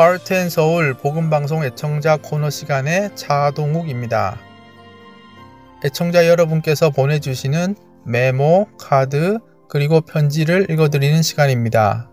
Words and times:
하트앤서울 0.00 0.94
복음방송 0.94 1.62
애청자 1.62 2.16
코너 2.16 2.48
시간의 2.48 3.14
차동욱입니다. 3.16 4.38
애청자 5.84 6.26
여러분께서 6.26 6.88
보내주시는 6.88 7.76
메모, 8.06 8.66
카드, 8.78 9.38
그리고 9.68 10.00
편지를 10.00 10.70
읽어드리는 10.70 11.20
시간입니다. 11.20 12.08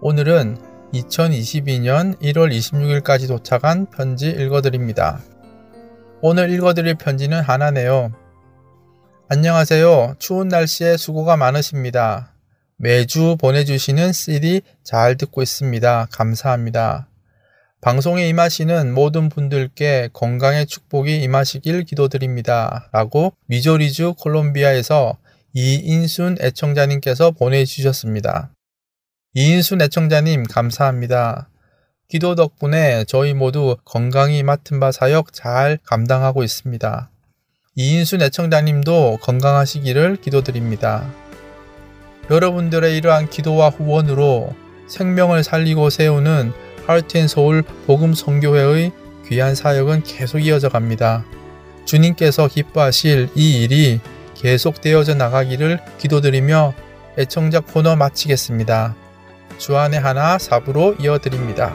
오늘은 0.00 0.56
2022년 0.94 2.18
1월 2.22 2.50
26일까지 2.50 3.28
도착한 3.28 3.84
편지 3.84 4.30
읽어드립니다. 4.30 5.20
오늘 6.22 6.48
읽어드릴 6.48 6.94
편지는 6.94 7.42
하나네요. 7.42 8.12
안녕하세요. 9.28 10.14
추운 10.18 10.48
날씨에 10.48 10.96
수고가 10.96 11.36
많으십니다. 11.36 12.32
매주 12.78 13.36
보내주시는 13.40 14.12
CD 14.12 14.60
잘 14.84 15.16
듣고 15.16 15.42
있습니다. 15.42 16.08
감사합니다. 16.10 17.08
방송에 17.80 18.28
임하시는 18.28 18.92
모든 18.92 19.28
분들께 19.28 20.10
건강의 20.12 20.66
축복이 20.66 21.22
임하시길 21.22 21.84
기도드립니다. 21.84 22.88
라고 22.92 23.32
미조리주 23.46 24.14
콜롬비아에서 24.18 25.16
이인순 25.52 26.36
애청자님께서 26.40 27.30
보내주셨습니다. 27.30 28.50
이인순 29.34 29.80
애청자님 29.82 30.44
감사합니다. 30.44 31.48
기도 32.08 32.34
덕분에 32.34 33.04
저희 33.04 33.34
모두 33.34 33.76
건강히 33.84 34.42
맡은 34.42 34.80
바 34.80 34.92
사역 34.92 35.32
잘 35.32 35.78
감당하고 35.84 36.42
있습니다. 36.42 37.10
이인순 37.74 38.22
애청자님도 38.22 39.18
건강하시기를 39.22 40.16
기도드립니다. 40.16 41.25
여러분들의 42.30 42.96
이러한 42.96 43.30
기도와 43.30 43.70
후원으로 43.70 44.54
생명을 44.88 45.44
살리고 45.44 45.90
세우는 45.90 46.52
하트앤서울 46.86 47.62
복음 47.86 48.14
성교회의 48.14 48.92
귀한 49.26 49.54
사역은 49.54 50.04
계속 50.04 50.38
이어져 50.38 50.68
갑니다. 50.68 51.24
주님께서 51.84 52.48
기뻐하실 52.48 53.30
이 53.34 53.62
일이 53.62 54.00
계속되어져 54.34 55.14
나가기를 55.14 55.80
기도드리며 55.98 56.74
애청자 57.18 57.60
코너 57.60 57.96
마치겠습니다. 57.96 58.94
주안의 59.58 60.00
하나 60.00 60.38
사부로 60.38 60.94
이어드립니다. 61.00 61.74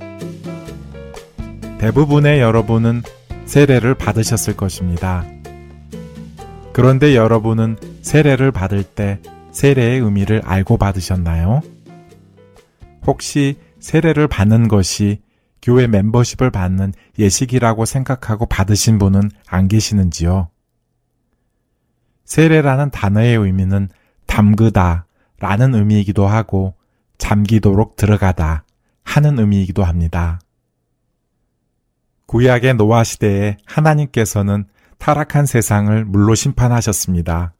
대부분의 1.81 2.41
여러분은 2.41 3.01
세례를 3.45 3.95
받으셨을 3.95 4.55
것입니다. 4.55 5.25
그런데 6.73 7.15
여러분은 7.15 7.75
세례를 8.03 8.51
받을 8.51 8.83
때 8.83 9.19
세례의 9.49 9.99
의미를 10.01 10.43
알고 10.45 10.77
받으셨나요? 10.77 11.61
혹시 13.07 13.57
세례를 13.79 14.27
받는 14.27 14.67
것이 14.67 15.23
교회 15.59 15.87
멤버십을 15.87 16.51
받는 16.51 16.93
예식이라고 17.17 17.85
생각하고 17.85 18.45
받으신 18.45 18.99
분은 18.99 19.31
안 19.47 19.67
계시는지요? 19.67 20.49
세례라는 22.25 22.91
단어의 22.91 23.37
의미는 23.37 23.89
담그다 24.27 25.07
라는 25.39 25.73
의미이기도 25.73 26.27
하고 26.27 26.75
잠기도록 27.17 27.95
들어가다 27.95 28.65
하는 29.03 29.39
의미이기도 29.39 29.83
합니다. 29.83 30.41
구약의 32.31 32.75
노아 32.75 33.03
시대에 33.03 33.57
하나님께서는 33.65 34.63
타락한 34.99 35.45
세상을 35.45 36.05
물로 36.05 36.33
심판하셨습니다. 36.33 37.53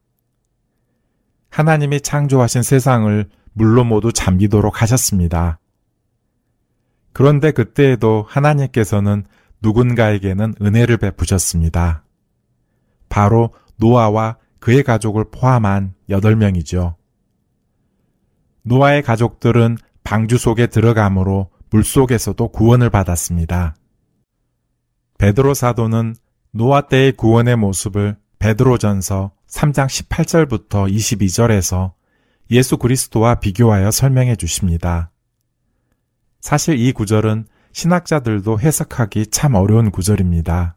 하나님이 1.50 2.00
창조하신 2.00 2.64
세상을 2.64 3.30
물로 3.52 3.84
모두 3.84 4.14
잠기도록 4.14 4.82
하셨습니다. 4.82 5.60
그런데 7.12 7.52
그때에도 7.52 8.26
하나님께서는 8.30 9.26
누군가에게는 9.62 10.56
은혜를 10.62 10.96
베푸셨습니다. 10.96 12.06
바로 13.10 13.54
노아와 13.76 14.38
그의 14.60 14.84
가족을 14.84 15.26
포함한 15.32 15.96
8명이죠. 16.10 16.96
노아의 18.62 19.02
가족들은 19.02 19.78
방주 20.06 20.38
속에 20.38 20.68
들어감으로 20.68 21.50
물 21.72 21.84
속에서도 21.84 22.48
구원을 22.48 22.90
받았습니다. 22.90 23.76
베드로 25.22 25.54
사도는 25.54 26.16
노아 26.50 26.82
때의 26.82 27.12
구원의 27.12 27.56
모습을 27.56 28.18
베드로전서 28.40 29.32
3장 29.48 29.86
18절부터 29.86 30.92
22절에서 30.92 31.94
예수 32.50 32.78
그리스도와 32.78 33.36
비교하여 33.36 33.92
설명해 33.92 34.36
주십니다. 34.36 35.12
사실 36.40 36.80
이 36.80 36.92
구절은 36.92 37.46
신학자들도 37.72 38.60
해석하기 38.62 39.28
참 39.28 39.54
어려운 39.54 39.92
구절입니다. 39.92 40.76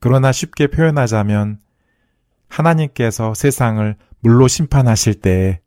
그러나 0.00 0.32
쉽게 0.32 0.66
표현하자면 0.66 1.60
하나님께서 2.48 3.32
세상을 3.34 3.94
물로 4.18 4.48
심판하실 4.48 5.20
때에 5.20 5.60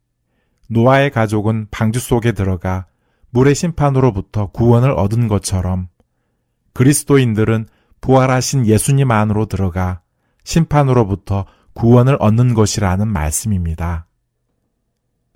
노아의 0.67 1.11
가족은 1.11 1.67
방주 1.71 2.01
속에 2.01 2.33
들어가 2.33 2.87
물의 3.29 3.55
심판으로부터 3.55 4.47
구원을 4.47 4.91
얻은 4.91 5.29
것처럼 5.29 5.87
그리스도인들은 6.77 7.65
부활하신 8.01 8.67
예수님 8.67 9.09
안으로 9.09 9.47
들어가 9.47 10.01
심판으로부터 10.43 11.47
구원을 11.73 12.17
얻는 12.19 12.53
것이라는 12.53 13.07
말씀입니다. 13.07 14.05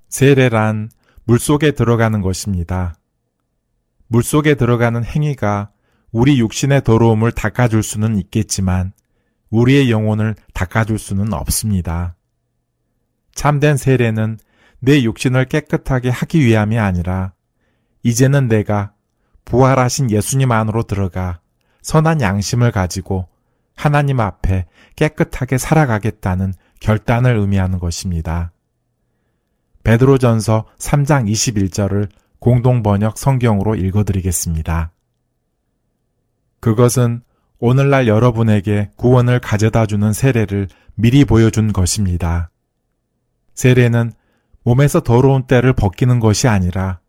세례란 0.08 0.88
물 1.24 1.40
속에 1.40 1.72
들어가는 1.72 2.20
것입니다. 2.20 2.94
물 4.06 4.22
속에 4.22 4.54
들어가는 4.54 5.02
행위가 5.02 5.72
우리 6.12 6.38
육신의 6.38 6.84
더러움을 6.84 7.32
닦아줄 7.32 7.82
수는 7.82 8.18
있겠지만 8.18 8.92
우리의 9.50 9.90
영혼을 9.90 10.36
닦아줄 10.54 10.96
수는 10.96 11.32
없습니다. 11.32 12.14
참된 13.34 13.76
세례는 13.76 14.38
내 14.78 15.02
육신을 15.02 15.46
깨끗하게 15.46 16.08
하기 16.08 16.44
위함이 16.46 16.78
아니라 16.78 17.32
이제는 18.04 18.46
내가 18.46 18.92
부활하신 19.44 20.10
예수님 20.10 20.52
안으로 20.52 20.84
들어가 20.84 21.40
선한 21.82 22.20
양심을 22.20 22.72
가지고 22.72 23.28
하나님 23.74 24.20
앞에 24.20 24.66
깨끗하게 24.96 25.58
살아가겠다는 25.58 26.54
결단을 26.80 27.36
의미하는 27.36 27.78
것입니다. 27.78 28.52
베드로전서 29.84 30.66
3장 30.78 31.30
21절을 31.30 32.08
공동 32.38 32.82
번역 32.82 33.18
성경으로 33.18 33.74
읽어드리겠습니다. 33.76 34.92
그것은 36.60 37.22
오늘날 37.58 38.08
여러분에게 38.08 38.90
구원을 38.96 39.40
가져다 39.40 39.86
주는 39.86 40.12
세례를 40.12 40.68
미리 40.94 41.24
보여준 41.24 41.72
것입니다. 41.72 42.50
세례는 43.54 44.12
몸에서 44.64 45.00
더러운 45.00 45.44
때를 45.44 45.72
벗기는 45.72 46.18
것이 46.20 46.48
아니라 46.48 47.00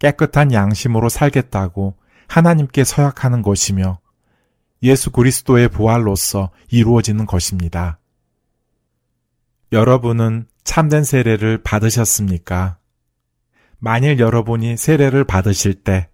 깨끗한 0.00 0.52
양심으로 0.52 1.08
살겠다고 1.08 1.96
하나님께 2.26 2.82
서약하는 2.84 3.42
것이며 3.42 4.00
예수 4.82 5.10
그리스도의 5.12 5.68
부활로서 5.68 6.50
이루어지는 6.70 7.26
것입니다. 7.26 8.00
여러분은 9.70 10.46
참된 10.64 11.04
세례를 11.04 11.62
받으셨습니까? 11.62 12.78
만일 13.78 14.18
여러분이 14.18 14.76
세례를 14.76 15.24
받으실 15.24 15.74
때 15.74 16.10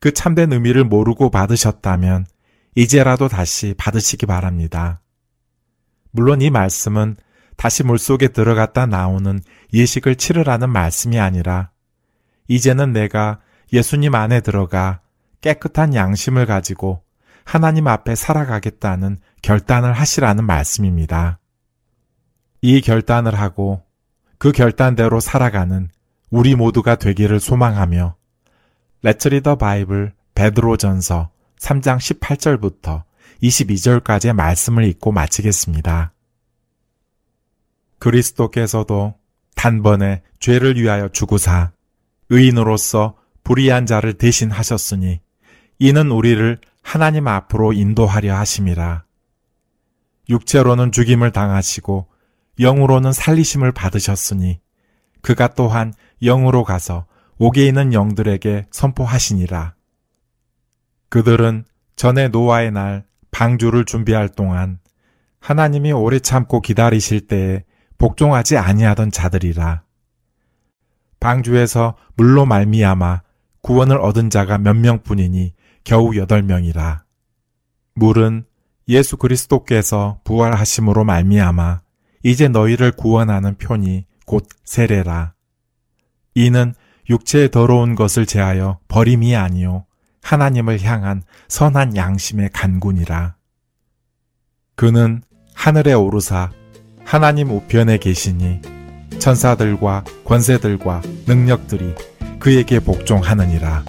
그 0.00 0.12
참된 0.12 0.52
의미를 0.52 0.84
모르고 0.84 1.30
받으셨다면 1.30 2.26
이제라도 2.74 3.28
다시 3.28 3.74
받으시기 3.76 4.26
바랍니다. 4.26 5.00
물론 6.10 6.42
이 6.42 6.50
말씀은 6.50 7.16
다시 7.56 7.82
물속에 7.82 8.28
들어갔다 8.28 8.86
나오는 8.86 9.40
예식을 9.72 10.16
치르라는 10.16 10.70
말씀이 10.70 11.18
아니라 11.18 11.70
이제는 12.48 12.92
내가 12.92 13.40
예수님 13.72 14.14
안에 14.14 14.40
들어가 14.40 15.00
깨끗한 15.40 15.94
양심을 15.94 16.46
가지고 16.46 17.02
하나님 17.44 17.86
앞에 17.86 18.14
살아가겠다는 18.14 19.18
결단을 19.42 19.92
하시라는 19.92 20.44
말씀입니다. 20.44 21.38
이 22.60 22.80
결단을 22.80 23.38
하고 23.38 23.82
그 24.38 24.52
결단대로 24.52 25.20
살아가는 25.20 25.88
우리 26.30 26.54
모두가 26.54 26.96
되기를 26.96 27.38
소망하며 27.38 28.16
레츠 29.02 29.28
리더 29.28 29.56
바이블 29.56 30.12
베드로전서 30.34 31.30
3장 31.58 31.98
18절부터 31.98 33.04
22절까지의 33.42 34.32
말씀을 34.32 34.84
읽고 34.84 35.12
마치겠습니다. 35.12 36.12
그리스도께서도 37.98 39.14
단번에 39.54 40.22
죄를 40.40 40.76
위하여 40.76 41.08
죽으사 41.08 41.72
의인으로서 42.30 43.16
불의한 43.44 43.86
자를 43.86 44.14
대신하셨으니 44.14 45.20
이는 45.78 46.10
우리를 46.10 46.58
하나님 46.82 47.28
앞으로 47.28 47.72
인도하려 47.72 48.34
하심이라. 48.36 49.04
육체로는 50.28 50.92
죽임을 50.92 51.30
당하시고 51.30 52.08
영으로는 52.58 53.12
살리심을 53.12 53.72
받으셨으니 53.72 54.60
그가 55.20 55.48
또한 55.48 55.92
영으로 56.22 56.64
가서 56.64 57.06
옥에 57.38 57.66
있는 57.66 57.92
영들에게 57.92 58.66
선포하시니라. 58.70 59.74
그들은 61.08 61.64
전에 61.96 62.28
노아의 62.28 62.72
날 62.72 63.04
방주를 63.30 63.84
준비할 63.84 64.28
동안 64.28 64.78
하나님이 65.40 65.92
오래 65.92 66.18
참고 66.18 66.60
기다리실 66.60 67.26
때에 67.26 67.64
복종하지 67.98 68.56
아니하던 68.56 69.10
자들이라. 69.10 69.85
방주에서 71.26 71.96
물로 72.14 72.46
말미암아 72.46 73.22
구원을 73.60 73.98
얻은 73.98 74.30
자가 74.30 74.58
몇 74.58 74.76
명뿐이니 74.76 75.54
겨우 75.82 76.14
여덟 76.14 76.42
명이라. 76.42 77.02
물은 77.94 78.44
예수 78.88 79.16
그리스도께서 79.16 80.20
부활하심으로 80.22 81.02
말미암아 81.02 81.80
이제 82.22 82.46
너희를 82.46 82.92
구원하는 82.92 83.56
편이 83.56 84.06
곧 84.24 84.46
세례라. 84.64 85.34
이는 86.36 86.74
육체의 87.10 87.50
더러운 87.50 87.96
것을 87.96 88.24
제하여 88.24 88.78
버림이 88.86 89.34
아니요 89.34 89.84
하나님을 90.22 90.80
향한 90.82 91.24
선한 91.48 91.96
양심의 91.96 92.50
간군이라. 92.52 93.34
그는 94.76 95.22
하늘에 95.54 95.92
오르사 95.92 96.52
하나님 97.04 97.50
우편에 97.50 97.98
계시니 97.98 98.75
천사들과 99.18 100.04
권세들과 100.24 101.02
능력들이 101.26 101.94
그에게 102.38 102.80
복종하느니라. 102.80 103.84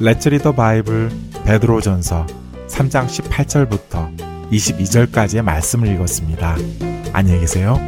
레츠 0.00 0.28
리더 0.28 0.52
바이블 0.52 1.10
베드로전서 1.44 2.26
3장 2.68 3.06
18절부터 3.06 4.16
22절까지의 4.50 5.42
말씀을 5.42 5.88
읽었습니다. 5.88 6.56
안녕히 7.12 7.40
계세요. 7.40 7.78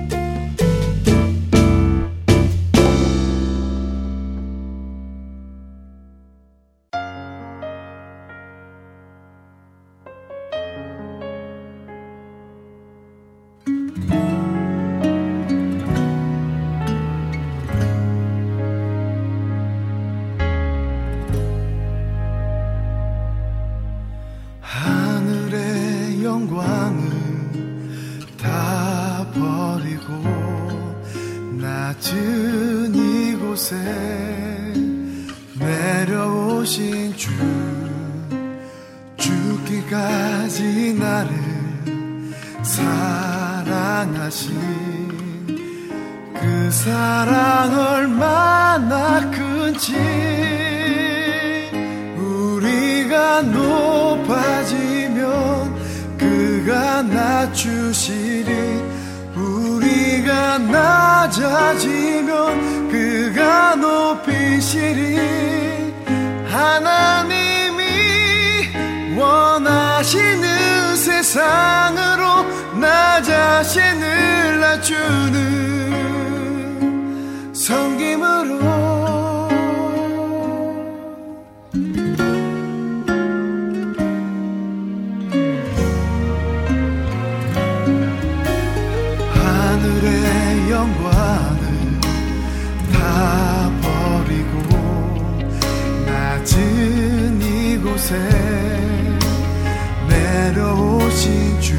내려오신 100.71 101.61
주 101.61 101.75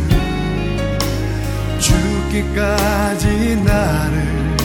죽기까지 1.79 3.55
나를 3.63 4.57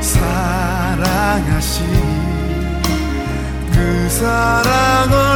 사랑하신 0.00 1.84
그 3.72 4.08
사랑 4.10 5.12
얼 5.12 5.27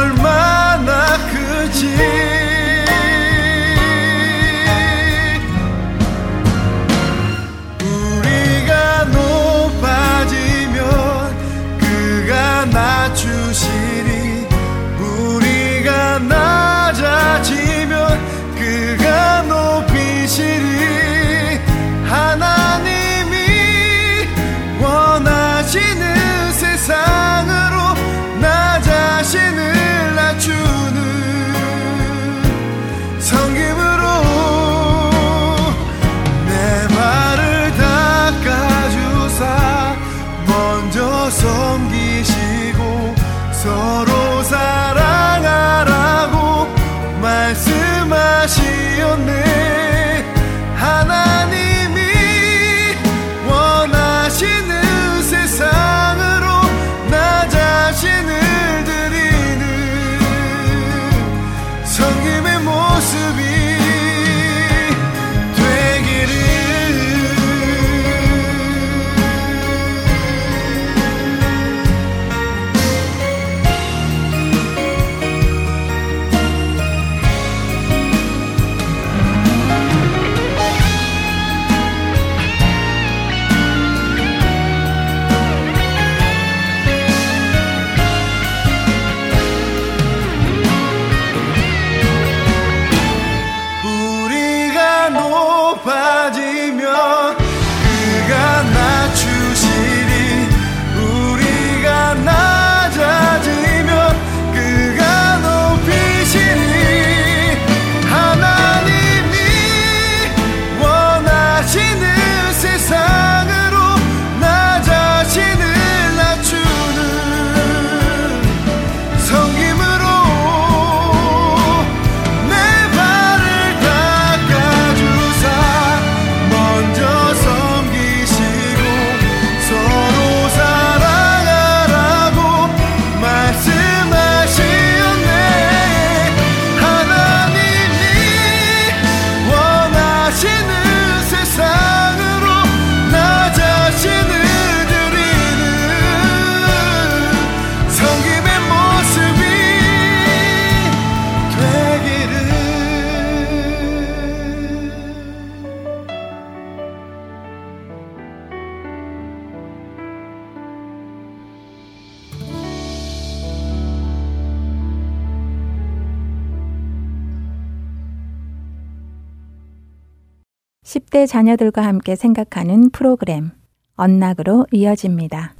10대 171.13 171.27
자녀들과 171.27 171.83
함께 171.83 172.15
생각하는 172.15 172.89
프로그램 172.89 173.51
Unlock으로 173.95 174.65
이어집니다. 174.71 175.53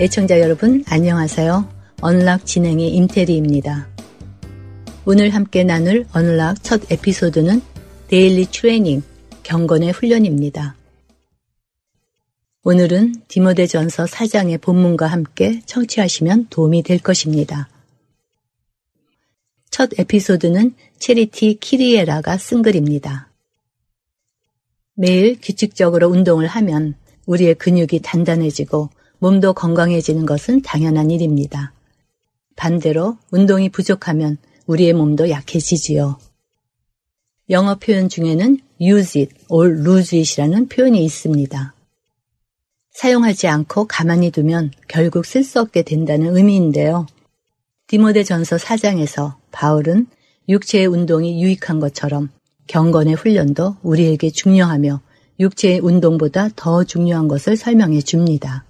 애청자 0.00 0.40
여러분 0.40 0.84
안녕하세요. 0.88 1.68
Unlock 2.02 2.44
진행의 2.44 2.88
임태리입니다. 2.88 3.86
오늘 5.06 5.30
함께 5.30 5.62
나눌 5.62 6.04
Unlock 6.12 6.62
첫 6.62 6.90
에피소드는 6.90 7.62
Daily 8.08 8.46
Training 8.46 9.02
경건의 9.44 9.92
훈련입니다. 9.92 10.74
오늘은 12.66 13.16
디모데전서 13.28 14.06
4장의 14.06 14.58
본문과 14.58 15.06
함께 15.06 15.60
청취하시면 15.66 16.46
도움이 16.48 16.82
될 16.82 16.98
것입니다. 16.98 17.68
첫 19.70 19.90
에피소드는 19.98 20.74
체리티 20.98 21.58
키리에라가 21.60 22.38
쓴 22.38 22.62
글입니다. 22.62 23.28
매일 24.94 25.38
규칙적으로 25.42 26.08
운동을 26.08 26.46
하면 26.46 26.94
우리의 27.26 27.56
근육이 27.56 28.00
단단해지고 28.02 28.88
몸도 29.18 29.52
건강해지는 29.52 30.24
것은 30.24 30.62
당연한 30.62 31.10
일입니다. 31.10 31.74
반대로 32.56 33.18
운동이 33.30 33.68
부족하면 33.68 34.38
우리의 34.64 34.94
몸도 34.94 35.28
약해지지요. 35.28 36.18
영어 37.50 37.74
표현 37.74 38.08
중에는 38.08 38.56
use 38.80 39.20
it 39.20 39.34
or 39.50 39.70
lose 39.70 40.18
it이라는 40.18 40.68
표현이 40.68 41.04
있습니다. 41.04 41.73
사용하지 42.94 43.48
않고 43.48 43.86
가만히 43.86 44.30
두면 44.30 44.70
결국 44.88 45.26
쓸 45.26 45.42
수 45.42 45.60
없게 45.60 45.82
된다는 45.82 46.36
의미인데요. 46.36 47.06
디모데 47.88 48.22
전서 48.22 48.56
4장에서 48.56 49.34
바울은 49.50 50.06
육체의 50.48 50.86
운동이 50.86 51.42
유익한 51.42 51.80
것처럼 51.80 52.30
경건의 52.68 53.14
훈련도 53.14 53.76
우리에게 53.82 54.30
중요하며 54.30 55.00
육체의 55.40 55.80
운동보다 55.80 56.50
더 56.54 56.84
중요한 56.84 57.26
것을 57.26 57.56
설명해 57.56 58.00
줍니다. 58.00 58.64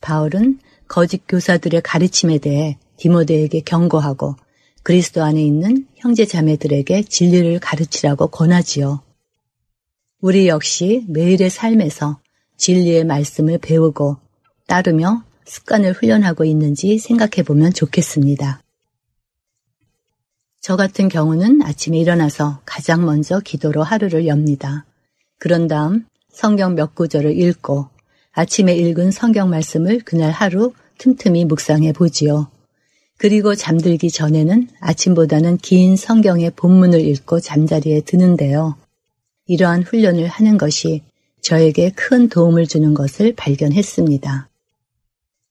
바울은 0.00 0.58
거짓 0.88 1.22
교사들의 1.28 1.82
가르침에 1.82 2.38
대해 2.38 2.78
디모데에게 2.96 3.60
경고하고 3.60 4.36
그리스도 4.82 5.22
안에 5.22 5.42
있는 5.42 5.86
형제 5.96 6.24
자매들에게 6.24 7.02
진리를 7.02 7.58
가르치라고 7.60 8.28
권하지요. 8.28 9.02
우리 10.20 10.48
역시 10.48 11.04
매일의 11.08 11.50
삶에서 11.50 12.20
진리의 12.56 13.04
말씀을 13.04 13.58
배우고 13.58 14.16
따르며 14.66 15.22
습관을 15.44 15.92
훈련하고 15.92 16.44
있는지 16.44 16.98
생각해 16.98 17.42
보면 17.44 17.72
좋겠습니다. 17.72 18.60
저 20.60 20.76
같은 20.76 21.08
경우는 21.08 21.62
아침에 21.62 21.98
일어나서 21.98 22.60
가장 22.64 23.04
먼저 23.04 23.38
기도로 23.38 23.84
하루를 23.84 24.26
엽니다. 24.26 24.84
그런 25.38 25.68
다음 25.68 26.06
성경 26.28 26.74
몇 26.74 26.94
구절을 26.94 27.38
읽고 27.38 27.88
아침에 28.32 28.74
읽은 28.74 29.12
성경 29.12 29.48
말씀을 29.48 30.00
그날 30.04 30.32
하루 30.32 30.72
틈틈이 30.98 31.44
묵상해 31.44 31.92
보지요. 31.92 32.48
그리고 33.16 33.54
잠들기 33.54 34.10
전에는 34.10 34.68
아침보다는 34.80 35.58
긴 35.58 35.96
성경의 35.96 36.50
본문을 36.56 37.00
읽고 37.00 37.40
잠자리에 37.40 38.02
드는데요. 38.02 38.76
이러한 39.46 39.84
훈련을 39.84 40.26
하는 40.26 40.58
것이 40.58 41.02
저에게 41.46 41.90
큰 41.90 42.28
도움을 42.28 42.66
주는 42.66 42.92
것을 42.92 43.32
발견했습니다. 43.36 44.48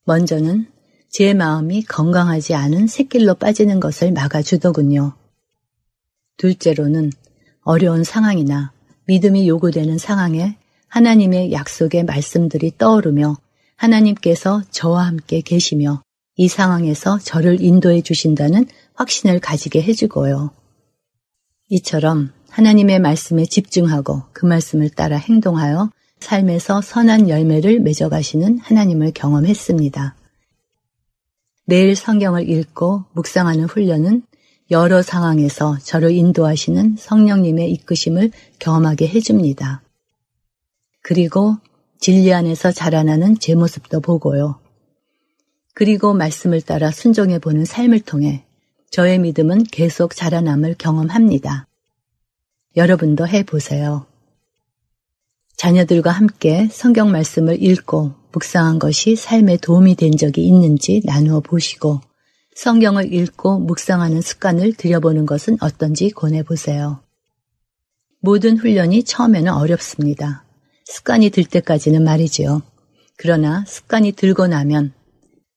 먼저는 0.03 0.67
제 1.08 1.34
마음이 1.34 1.84
건강하지 1.84 2.53
않은 2.53 2.88
새길로 2.88 3.36
빠지는 3.36 3.79
것을 3.79 4.12
막아주더군요. 4.12 5.13
둘째로는 6.36 7.13
어려운 7.62 8.03
상황이나 8.03 8.73
믿음이 9.08 9.47
요구되는 9.47 9.97
상황에 9.97 10.58
하나님의 10.89 11.53
약속의 11.53 12.03
말씀들이 12.03 12.73
떠오르며 12.77 13.38
하나님께서 13.77 14.63
저와 14.71 15.08
함께 15.08 15.39
계시며 15.39 16.03
이 16.36 16.49
상황에서 16.49 17.19
저를 17.19 17.62
인도해 17.62 18.01
주신다는 18.01 18.65
확신을 18.95 19.39
가지게 19.39 19.81
해주고요. 19.81 20.51
이처럼 21.69 22.34
하나님의 22.56 23.00
말씀에 23.00 23.44
집중하고 23.44 24.24
그 24.32 24.46
말씀을 24.46 24.89
따라 24.89 25.18
행동하여 25.18 25.91
삶에서 26.22 26.82
선한 26.82 27.28
열매를 27.28 27.82
맺어가시는 27.82 28.60
하나님을 28.60 29.12
경험했습니다. 29.13 30.15
매일 31.65 31.98
성경을 31.98 32.50
읽고 32.50 33.04
묵상하는 33.12 33.65
훈련은 33.65 34.24
여러 34.72 35.02
상황에서 35.02 35.78
저를 35.84 36.12
인도하시는 36.12 36.96
성령님의 36.98 37.74
이끄심을 37.74 38.32
경험하게 38.60 39.10
해줍니다. 39.10 39.82
그리고 41.02 41.58
진리 42.00 42.34
안에서 42.34 42.72
자라나는 42.72 43.38
제 43.38 43.54
모습도 43.54 44.00
보고요. 44.00 44.62
그리고 45.74 46.13
말씀을 46.13 46.62
따라 46.62 46.89
순종해 46.89 47.38
보는 47.39 47.65
삶을 47.65 48.00
통해 48.00 48.46
저의 48.91 49.20
믿음은 49.20 49.65
계속 49.65 50.15
자라남을 50.15 50.76
경험합니다. 50.78 51.68
여러분도 52.75 53.27
해보세요. 53.27 54.05
자녀들과 55.57 56.11
함께 56.11 56.67
성경 56.71 57.11
말씀을 57.11 57.63
읽고 57.63 58.13
묵상한 58.33 58.79
것이 58.79 59.15
삶에 59.15 59.57
도움이 59.57 59.95
된 59.95 60.17
적이 60.17 60.45
있는지 60.47 61.01
나누어 61.05 61.39
보시고 61.39 62.01
성경을 62.55 63.13
읽고 63.13 63.59
묵상하는 63.59 64.21
습관을 64.21 64.73
들여보는 64.73 65.25
것은 65.25 65.57
어떤지 65.61 66.09
권해보세요. 66.09 67.01
모든 68.19 68.57
훈련이 68.57 69.03
처음에는 69.03 69.53
어렵습니다. 69.53 70.43
습관이 70.85 71.29
들 71.29 71.45
때까지는 71.45 72.03
말이지요. 72.03 72.61
그러나 73.17 73.63
습관이 73.65 74.11
들고 74.13 74.47
나면 74.47 74.93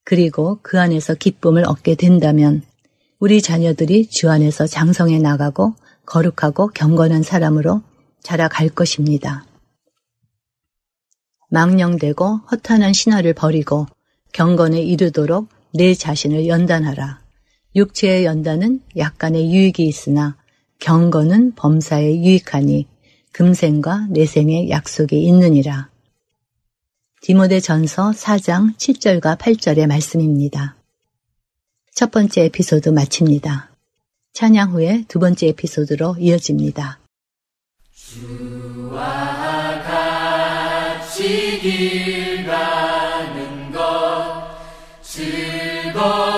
그리고 0.05 0.59
그 0.63 0.81
안에서 0.81 1.15
기쁨을 1.15 1.65
얻게 1.67 1.97
된다면 1.97 2.63
우리 3.19 3.43
자녀들이 3.43 4.09
주 4.09 4.31
안에서 4.31 4.67
장성해 4.67 5.19
나가고 5.19 5.75
거룩하고 6.09 6.69
경건한 6.69 7.23
사람으로 7.23 7.83
자라갈 8.23 8.71
것입니다. 8.71 9.45
망령되고 11.51 12.41
허탄한 12.51 12.93
신화를 12.95 13.35
버리고 13.35 13.87
경건에 14.33 14.81
이르도록 14.83 15.49
내 15.75 15.95
자신을 15.95 16.49
연단하라. 16.49 17.21
육체의 17.77 18.25
연단은 18.25 18.81
약간의 18.97 19.53
유익이 19.53 19.87
있으나 19.87 20.37
경건은 20.81 21.55
범사에 21.55 22.23
유익하니 22.23 22.87
금생과 23.33 24.09
내생의 24.11 24.71
약속이 24.71 25.23
있느니라. 25.23 25.91
디모데 27.21 27.61
전서 27.61 28.13
4장 28.13 28.77
7절과 28.77 29.39
8절의 29.39 29.87
말씀입니다. 29.87 30.77
첫 31.95 32.11
번째 32.11 32.45
에피소드 32.45 32.89
마칩니다. 32.89 33.68
찬양 34.33 34.73
후에 34.73 35.05
두 35.09 35.19
번째 35.19 35.49
에피소드로 35.49 36.17
이어집니다. 36.19 37.01
주와 37.93 39.83
같이 39.83 41.59
길 41.61 42.47
가는 42.47 43.73
것 43.73 44.49
즐거운 45.03 46.29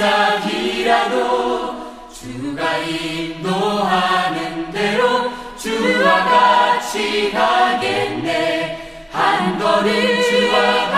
반짝이라도 0.00 1.76
주가 2.10 2.78
인도하는 2.78 4.72
대로 4.72 5.30
주와 5.58 6.24
같이 6.24 7.30
가겠네 7.30 9.08
한 9.12 9.58
걸음 9.58 10.22
주와 10.22 10.89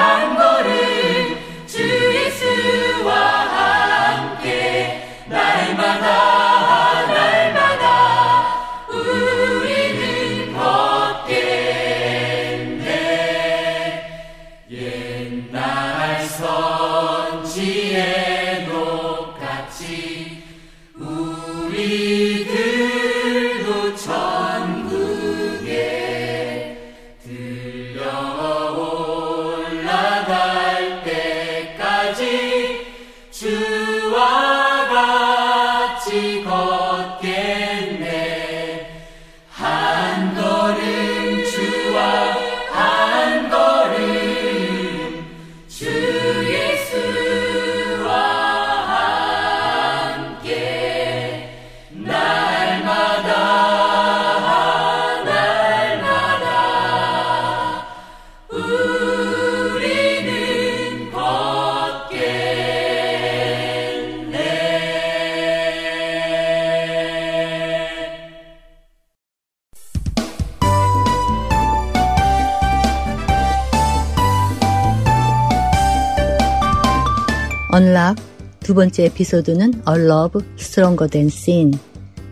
언락 77.92 78.16
두 78.60 78.72
번째 78.72 79.04
에피소드는 79.04 79.82
A 79.86 80.02
Love 80.02 80.40
Stronger 80.58 81.10
Than 81.10 81.26
Sin 81.26 81.78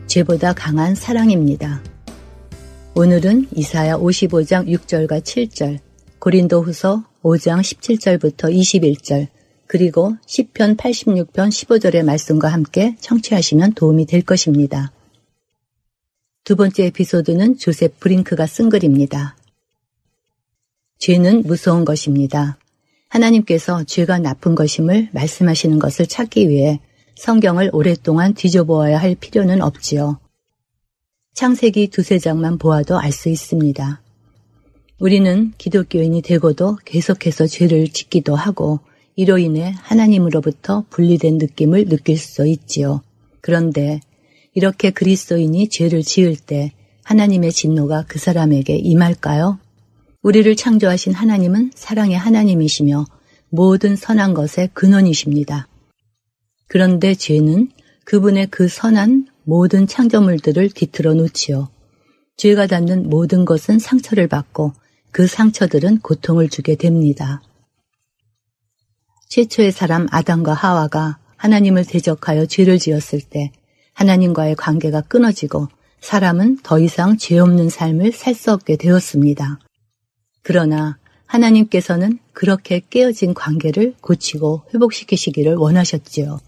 죄보다 0.06 0.54
강한 0.54 0.94
사랑입니다. 0.94 1.82
오늘은 2.94 3.48
이사야 3.54 3.98
55장 3.98 4.66
6절과 4.66 5.20
7절, 5.20 5.78
고린도 6.18 6.62
후서 6.62 7.04
5장 7.22 7.60
17절부터 7.60 8.50
21절, 8.50 9.28
그리고 9.66 10.16
10편 10.26 10.78
86편 10.78 11.50
15절의 11.50 12.04
말씀과 12.04 12.48
함께 12.48 12.96
청취하시면 12.98 13.74
도움이 13.74 14.06
될 14.06 14.22
것입니다. 14.22 14.92
두 16.42 16.56
번째 16.56 16.86
에피소드는 16.86 17.58
조셉 17.58 18.00
브링크가 18.00 18.46
쓴 18.46 18.70
글입니다. 18.70 19.36
죄는 21.00 21.42
무서운 21.42 21.84
것입니다. 21.84 22.56
하나님께서 23.10 23.84
죄가 23.84 24.18
나쁜 24.18 24.54
것임을 24.54 25.10
말씀하시는 25.12 25.78
것을 25.78 26.06
찾기 26.06 26.48
위해 26.48 26.80
성경을 27.16 27.70
오랫동안 27.72 28.34
뒤져보아야 28.34 28.98
할 28.98 29.14
필요는 29.14 29.60
없지요. 29.60 30.18
창세기 31.34 31.88
두세 31.88 32.18
장만 32.18 32.58
보아도 32.58 32.98
알 32.98 33.12
수 33.12 33.28
있습니다. 33.28 34.00
우리는 35.00 35.52
기독교인이 35.58 36.22
되고도 36.22 36.78
계속해서 36.84 37.46
죄를 37.46 37.88
짓기도 37.88 38.36
하고 38.36 38.80
이로 39.16 39.38
인해 39.38 39.74
하나님으로부터 39.78 40.84
분리된 40.90 41.38
느낌을 41.38 41.88
느낄 41.88 42.16
수 42.16 42.46
있지요. 42.46 43.02
그런데 43.40 44.00
이렇게 44.54 44.90
그리스도인이 44.90 45.68
죄를 45.68 46.02
지을 46.02 46.36
때 46.36 46.72
하나님의 47.04 47.52
진노가 47.52 48.04
그 48.06 48.18
사람에게 48.18 48.76
임할까요? 48.76 49.58
우리를 50.22 50.54
창조하신 50.54 51.14
하나님은 51.14 51.70
사랑의 51.74 52.18
하나님이시며 52.18 53.06
모든 53.48 53.96
선한 53.96 54.34
것의 54.34 54.68
근원이십니다. 54.74 55.66
그런데 56.68 57.14
죄는 57.14 57.70
그분의 58.04 58.48
그 58.48 58.68
선한 58.68 59.28
모든 59.44 59.86
창조물들을 59.86 60.70
뒤틀어 60.70 61.14
놓지요. 61.14 61.70
죄가 62.36 62.66
닿는 62.66 63.08
모든 63.08 63.44
것은 63.44 63.78
상처를 63.78 64.28
받고 64.28 64.74
그 65.10 65.26
상처들은 65.26 66.00
고통을 66.00 66.48
주게 66.48 66.76
됩니다. 66.76 67.42
최초의 69.30 69.72
사람 69.72 70.06
아담과 70.10 70.52
하와가 70.52 71.18
하나님을 71.36 71.84
대적하여 71.86 72.46
죄를 72.46 72.78
지었을 72.78 73.20
때 73.22 73.52
하나님과의 73.94 74.56
관계가 74.56 75.00
끊어지고 75.02 75.68
사람은 76.00 76.58
더 76.62 76.78
이상 76.78 77.16
죄 77.16 77.38
없는 77.38 77.70
삶을 77.70 78.12
살 78.12 78.34
수 78.34 78.52
없게 78.52 78.76
되었습니다. 78.76 79.58
그러나 80.42 80.98
하나님께서는 81.26 82.18
그렇게 82.32 82.80
깨어진 82.90 83.34
관계를 83.34 83.94
고치고 84.00 84.62
회복시키시기를 84.74 85.54
원하셨지요. 85.54 86.40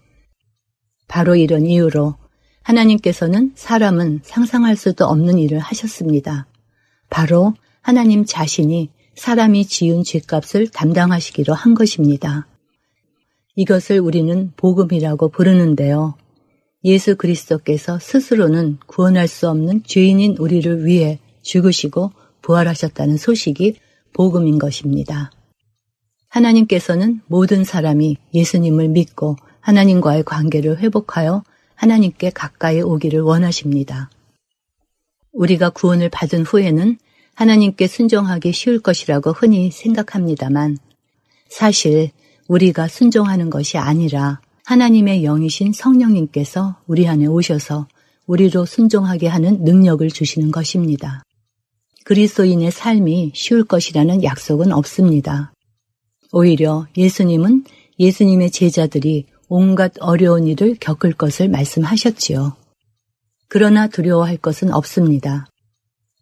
바로 1.08 1.36
이런 1.36 1.66
이유로 1.66 2.16
하나님께서는 2.62 3.52
사람은 3.54 4.20
상상할 4.22 4.76
수도 4.76 5.04
없는 5.06 5.38
일을 5.38 5.58
하셨습니다. 5.58 6.46
바로 7.10 7.54
하나님 7.80 8.24
자신이 8.24 8.90
사람이 9.14 9.66
지은 9.66 10.04
죄값을 10.04 10.68
담당하시기로 10.68 11.52
한 11.52 11.74
것입니다. 11.74 12.46
이것을 13.56 14.00
우리는 14.00 14.52
복음이라고 14.56 15.28
부르는데요. 15.28 16.14
예수 16.84 17.16
그리스도께서 17.16 17.98
스스로는 17.98 18.78
구원할 18.86 19.28
수 19.28 19.48
없는 19.48 19.82
죄인인 19.84 20.36
우리를 20.38 20.86
위해 20.86 21.18
죽으시고 21.42 22.12
부활하셨다는 22.42 23.16
소식이 23.16 23.76
복음인 24.12 24.58
것입니다. 24.58 25.30
하나님께서는 26.28 27.20
모든 27.26 27.64
사람이 27.64 28.16
예수님을 28.34 28.88
믿고 28.88 29.36
하나님과의 29.60 30.24
관계를 30.24 30.78
회복하여 30.78 31.42
하나님께 31.74 32.30
가까이 32.30 32.80
오기를 32.80 33.20
원하십니다. 33.20 34.10
우리가 35.32 35.70
구원을 35.70 36.08
받은 36.10 36.42
후에는 36.42 36.98
하나님께 37.34 37.86
순종하기 37.86 38.52
쉬울 38.52 38.80
것이라고 38.80 39.32
흔히 39.32 39.70
생각합니다만 39.70 40.78
사실 41.48 42.10
우리가 42.48 42.88
순종하는 42.88 43.50
것이 43.50 43.78
아니라 43.78 44.40
하나님의 44.64 45.22
영이신 45.22 45.72
성령님께서 45.72 46.76
우리 46.86 47.08
안에 47.08 47.26
오셔서 47.26 47.88
우리로 48.26 48.64
순종하게 48.64 49.28
하는 49.28 49.64
능력을 49.64 50.08
주시는 50.08 50.50
것입니다. 50.50 51.22
그리스도인의 52.04 52.70
삶이 52.70 53.32
쉬울 53.34 53.64
것이라는 53.64 54.24
약속은 54.24 54.72
없습니다. 54.72 55.52
오히려 56.32 56.86
예수님은 56.96 57.64
예수님의 57.98 58.50
제자들이 58.50 59.26
온갖 59.48 59.92
어려운 60.00 60.46
일을 60.46 60.76
겪을 60.80 61.12
것을 61.12 61.48
말씀하셨지요. 61.48 62.56
그러나 63.48 63.86
두려워할 63.86 64.38
것은 64.38 64.72
없습니다. 64.72 65.46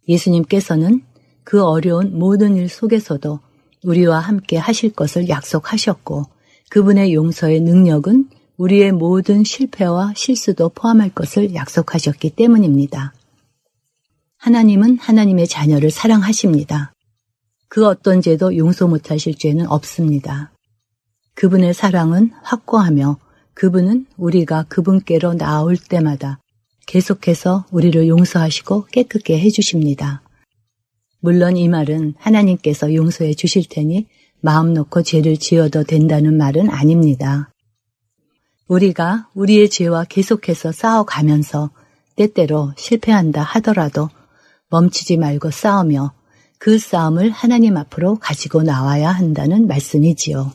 예수님께서는 0.08 1.02
그 1.44 1.62
어려운 1.62 2.18
모든 2.18 2.56
일 2.56 2.68
속에서도 2.68 3.38
우리와 3.84 4.18
함께 4.18 4.56
하실 4.56 4.92
것을 4.92 5.28
약속하셨고 5.28 6.24
그분의 6.70 7.14
용서의 7.14 7.60
능력은 7.60 8.28
우리의 8.56 8.92
모든 8.92 9.42
실패와 9.42 10.12
실수도 10.14 10.68
포함할 10.68 11.10
것을 11.10 11.54
약속하셨기 11.54 12.30
때문입니다. 12.30 13.14
하나님은 14.40 14.96
하나님의 14.98 15.46
자녀를 15.46 15.90
사랑하십니다. 15.90 16.94
그 17.68 17.86
어떤 17.86 18.22
죄도 18.22 18.56
용서 18.56 18.88
못하실 18.88 19.34
죄는 19.36 19.66
없습니다. 19.66 20.50
그분의 21.34 21.74
사랑은 21.74 22.30
확고하며 22.42 23.18
그분은 23.52 24.06
우리가 24.16 24.62
그분께로 24.62 25.34
나올 25.34 25.76
때마다 25.76 26.40
계속해서 26.86 27.66
우리를 27.70 28.08
용서하시고 28.08 28.86
깨끗게 28.86 29.38
해주십니다. 29.38 30.22
물론 31.20 31.58
이 31.58 31.68
말은 31.68 32.14
하나님께서 32.16 32.94
용서해 32.94 33.34
주실 33.34 33.64
테니 33.68 34.06
마음 34.40 34.72
놓고 34.72 35.02
죄를 35.02 35.36
지어도 35.36 35.84
된다는 35.84 36.38
말은 36.38 36.70
아닙니다. 36.70 37.50
우리가 38.68 39.28
우리의 39.34 39.68
죄와 39.68 40.04
계속해서 40.04 40.72
싸워가면서 40.72 41.70
때때로 42.16 42.72
실패한다 42.78 43.42
하더라도 43.42 44.08
멈추지 44.70 45.16
말고 45.16 45.50
싸우며 45.50 46.12
그 46.58 46.78
싸움을 46.78 47.30
하나님 47.30 47.76
앞으로 47.76 48.16
가지고 48.16 48.62
나와야 48.62 49.10
한다는 49.10 49.66
말씀이지요. 49.66 50.52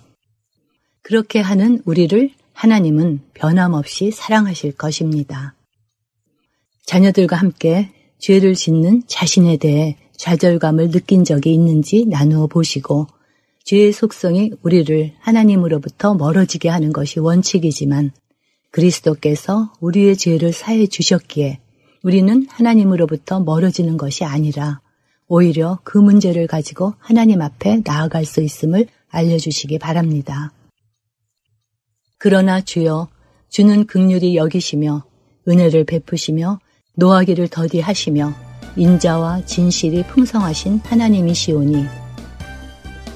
그렇게 1.02 1.40
하는 1.40 1.82
우리를 1.86 2.32
하나님은 2.54 3.22
변함없이 3.34 4.12
사랑하실 4.12 4.74
것입니다. 4.74 5.54
자녀들과 6.86 7.36
함께 7.36 7.92
죄를 8.20 8.56
짓는 8.56 9.04
자신에 9.08 9.58
대해 9.58 9.98
좌절감을 10.18 10.92
느낀 10.92 11.24
적이 11.24 11.54
있는지 11.54 12.06
나누어 12.06 12.48
보시고 12.48 13.08
죄의 13.66 13.92
속성이 13.92 14.52
우리를 14.62 15.14
하나님으로부터 15.20 16.14
멀어지게 16.14 16.70
하는 16.70 16.94
것이 16.94 17.20
원칙이지만 17.20 18.12
그리스도께서 18.72 19.74
우리의 19.80 20.18
죄를 20.18 20.54
사해 20.54 20.88
주셨기에 20.88 21.60
우리는 22.06 22.46
하나님으로부터 22.52 23.40
멀어지는 23.40 23.98
것이 23.98 24.26
아니라 24.26 24.80
오히려 25.28 25.80
그 25.84 25.98
문제를 25.98 26.46
가지고 26.46 26.94
하나님 27.00 27.42
앞에 27.42 27.82
나아갈 27.84 28.26
수 28.26 28.44
있음을 28.44 28.86
알려주시기 29.10 29.80
바랍니다. 29.80 30.52
그러나 32.20 32.62
주여 32.62 33.08
주는 33.50 33.88
극률이 33.88 34.36
여기시며 34.36 35.04
은혜를 35.48 35.86
베푸시며 35.86 36.60
노하기를 36.94 37.48
더디하시며 37.48 38.34
인자와 38.76 39.46
진실이 39.46 40.04
풍성하신 40.04 40.82
하나님이시오니 40.84 41.86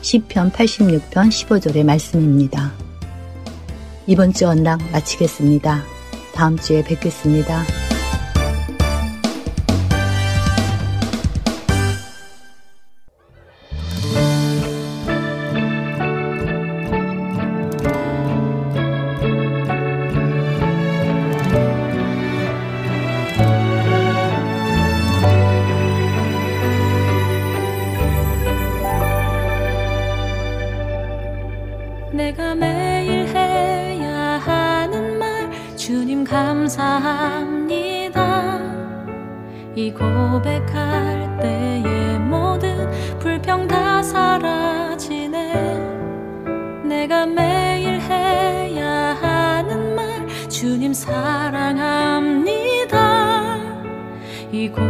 시편 0.02 0.52
86편 0.52 1.12
15절의 1.12 1.84
말씀입니다. 1.84 2.74
이번 4.08 4.34
주 4.34 4.48
언락 4.48 4.82
마치겠습니다. 4.92 5.84
다음 6.34 6.58
주에 6.58 6.84
뵙겠습니다. 6.84 7.64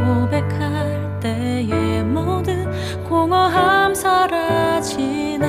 고백할 0.05 1.19
때의 1.19 2.03
모든 2.03 2.69
공허함 3.03 3.93
사라지네 3.93 5.48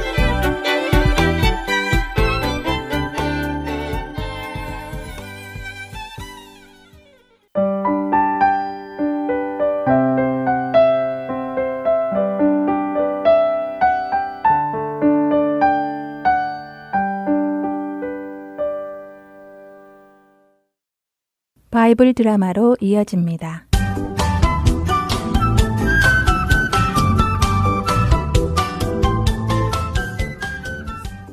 바이블 21.91 22.13
드라마로 22.13 22.77
이어집니다. 22.79 23.65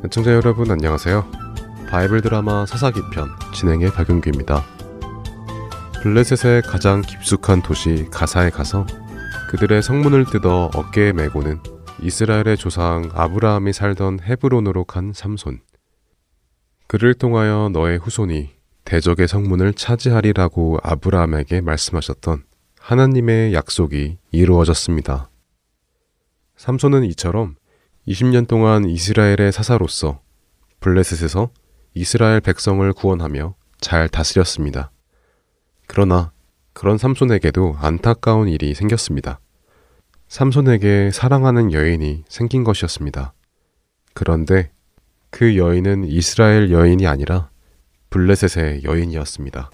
애청자 0.05 0.33
여러분 0.33 0.69
안녕하세요. 0.71 1.31
바이블 1.89 2.23
드라마 2.23 2.67
사사기 2.67 3.01
편 3.13 3.29
진행의 3.55 3.93
박윤규입니다. 3.93 4.65
블레셋의 6.03 6.63
가장 6.63 7.03
깊숙한 7.03 7.63
도시 7.63 8.07
가사에 8.11 8.51
가서 8.51 8.85
그들의 9.51 9.81
성문을 9.81 10.25
뜯어 10.25 10.71
어깨에 10.75 11.13
메고는 11.13 11.61
이스라엘의 12.03 12.57
조상 12.57 13.09
아브라함이 13.15 13.73
살던 13.73 14.21
헤브론으로 14.25 14.85
간 14.87 15.13
삼손. 15.15 15.61
그를 16.89 17.15
통하여 17.15 17.71
너의 17.73 17.99
후손이 17.99 18.58
대적의 18.89 19.29
성문을 19.29 19.75
차지하리라고 19.75 20.79
아브라함에게 20.83 21.61
말씀하셨던 21.61 22.45
하나님의 22.81 23.53
약속이 23.53 24.17
이루어졌습니다. 24.31 25.29
삼손은 26.57 27.05
이처럼 27.05 27.57
20년 28.07 28.49
동안 28.49 28.89
이스라엘의 28.89 29.53
사사로서 29.53 30.23
블레셋에서 30.81 31.51
이스라엘 31.93 32.41
백성을 32.41 32.91
구원하며 32.95 33.57
잘 33.79 34.09
다스렸습니다. 34.09 34.91
그러나 35.87 36.33
그런 36.73 36.97
삼손에게도 36.97 37.77
안타까운 37.79 38.49
일이 38.49 38.73
생겼습니다. 38.73 39.39
삼손에게 40.29 41.11
사랑하는 41.13 41.75
여인이 41.75 42.25
생긴 42.27 42.65
것이었습니다. 42.65 43.35
그런데 44.15 44.71
그 45.29 45.59
여인은 45.59 46.05
이스라엘 46.05 46.71
여인이 46.71 47.07
아니라 47.07 47.51
블레셋의 48.11 48.85
여인이었습니다. 48.85 49.71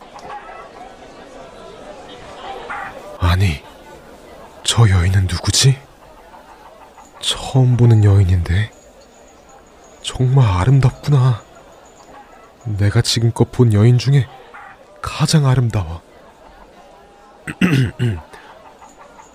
아니, 3.21 3.63
저 4.65 4.89
여인은 4.89 5.23
누구지? 5.31 5.79
처음 7.21 7.77
보는 7.77 8.05
여인인데 8.05 8.71
정말 10.03 10.47
아름답구나. 10.61 11.43
내가 12.65 13.01
지금껏 13.03 13.51
본 13.51 13.73
여인 13.73 13.99
중에 13.99 14.27
가장 15.01 15.47
아름다워. 15.47 16.03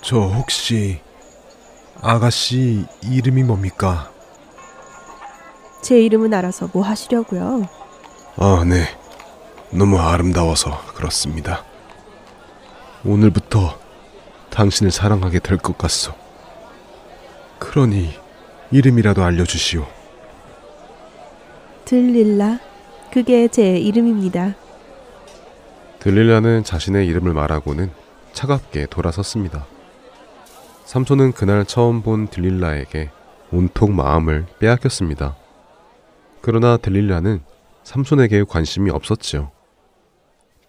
저 0.02 0.18
혹시 0.20 1.02
아가씨 2.02 2.86
이름이 3.04 3.44
뭡니까? 3.44 4.12
제 5.82 6.00
이름은 6.02 6.34
알아서 6.34 6.70
뭐 6.74 6.84
하시려고요? 6.84 7.79
아, 8.42 8.64
네. 8.66 8.86
너무 9.70 10.00
아름다워서 10.00 10.82
그렇습니다. 10.94 11.66
오늘부터 13.04 13.78
당신을 14.50 14.92
사랑하게 14.92 15.40
될 15.40 15.58
것 15.58 15.78
같소. 15.78 16.14
그러니 17.60 18.14
이름이라도 18.72 19.24
알려주시오. 19.24 19.86
들릴라. 21.84 22.60
그게 23.12 23.48
제 23.50 23.78
이름입니다. 23.78 24.56
들릴라는 26.00 26.64
자신의 26.64 27.08
이름을 27.08 27.34
말하고는 27.34 27.92
차갑게 28.32 28.86
돌아섰습니다. 28.90 29.66
삼손은 30.86 31.34
그날 31.34 31.66
처음 31.66 32.02
본 32.02 32.28
들릴라에게 32.28 33.10
온통 33.52 33.96
마음을 33.98 34.46
빼앗겼습니다. 34.60 35.36
그러나 36.42 36.78
들릴라는 36.78 37.42
삼손에게 37.90 38.44
관심이 38.44 38.92
없었지요. 38.92 39.50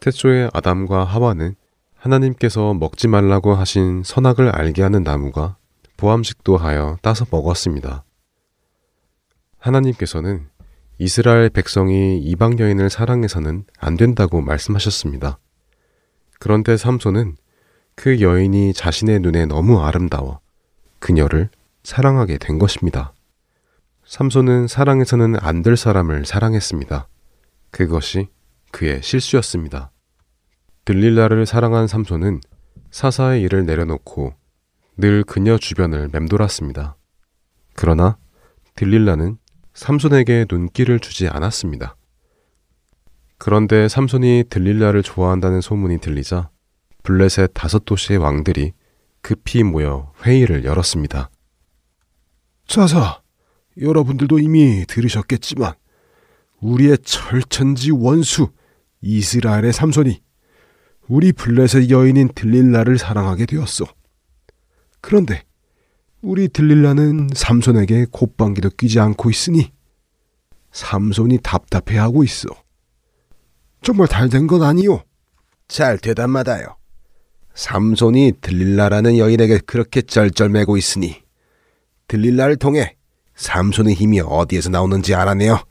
태초에 0.00 0.48
아담과 0.54 1.04
하와는 1.04 1.54
하나님께서 1.94 2.72
먹지 2.72 3.08
말라고 3.08 3.54
하신 3.54 4.02
선악을 4.02 4.48
알게 4.48 4.80
하는 4.80 5.02
나무가 5.02 5.58
보암식도 5.98 6.56
하여 6.56 6.96
따서 7.02 7.26
먹었습니다. 7.30 8.04
하나님께서는 9.58 10.48
이스라엘 10.98 11.50
백성이 11.50 12.18
이방 12.20 12.58
여인을 12.58 12.88
사랑해서는 12.88 13.64
안 13.78 13.98
된다고 13.98 14.40
말씀하셨습니다. 14.40 15.38
그런데 16.38 16.78
삼손은 16.78 17.36
그 17.96 18.22
여인이 18.22 18.72
자신의 18.72 19.20
눈에 19.20 19.44
너무 19.44 19.82
아름다워 19.82 20.40
그녀를 21.00 21.50
사랑하게 21.82 22.38
된 22.38 22.58
것입니다. 22.58 23.12
삼손은 24.10 24.66
사랑해서는 24.66 25.36
안 25.38 25.62
될 25.62 25.76
사람을 25.76 26.24
사랑했습니다. 26.24 27.06
그것이 27.70 28.26
그의 28.72 29.04
실수였습니다. 29.04 29.92
들릴라를 30.84 31.46
사랑한 31.46 31.86
삼손은 31.86 32.40
사사의 32.90 33.40
일을 33.42 33.66
내려놓고 33.66 34.34
늘 34.96 35.22
그녀 35.22 35.56
주변을 35.58 36.08
맴돌았습니다. 36.12 36.96
그러나 37.74 38.18
들릴라는 38.74 39.38
삼손에게 39.74 40.46
눈길을 40.50 40.98
주지 40.98 41.28
않았습니다. 41.28 41.94
그런데 43.38 43.86
삼손이 43.86 44.46
들릴라를 44.50 45.04
좋아한다는 45.04 45.60
소문이 45.60 45.98
들리자 45.98 46.50
블레셋 47.04 47.52
다섯 47.54 47.84
도시의 47.84 48.18
왕들이 48.18 48.72
급히 49.22 49.62
모여 49.62 50.12
회의를 50.24 50.64
열었습니다. 50.64 51.30
자자, 52.66 53.22
여러분들도 53.78 54.38
이미 54.38 54.84
들으셨겠지만 54.86 55.74
우리의 56.60 56.98
철천지 57.02 57.90
원수 57.90 58.50
이스라엘의 59.00 59.72
삼손이 59.72 60.22
우리 61.08 61.32
블레셋 61.32 61.90
여인인 61.90 62.28
들릴라를 62.34 62.98
사랑하게 62.98 63.46
되었소. 63.46 63.86
그런데 65.00 65.42
우리 66.20 66.48
들릴라는 66.48 67.30
삼손에게 67.34 68.06
콧방귀도 68.12 68.70
끼지 68.70 69.00
않고 69.00 69.30
있으니 69.30 69.72
삼손이 70.72 71.38
답답해하고 71.42 72.22
있어. 72.24 72.48
정말 73.82 74.06
잘 74.08 74.28
된 74.28 74.46
건 74.46 74.62
아니요. 74.62 75.02
잘 75.66 75.98
대답마다요. 75.98 76.76
삼손이 77.54 78.34
들릴라라는 78.40 79.16
여인에게 79.18 79.58
그렇게 79.66 80.02
쩔쩔매고 80.02 80.76
있으니 80.76 81.22
들릴라를 82.06 82.56
통해 82.56 82.96
삼손의 83.40 83.94
힘이 83.94 84.20
어디에서 84.20 84.68
나오는지 84.68 85.14
알아내요. 85.14 85.64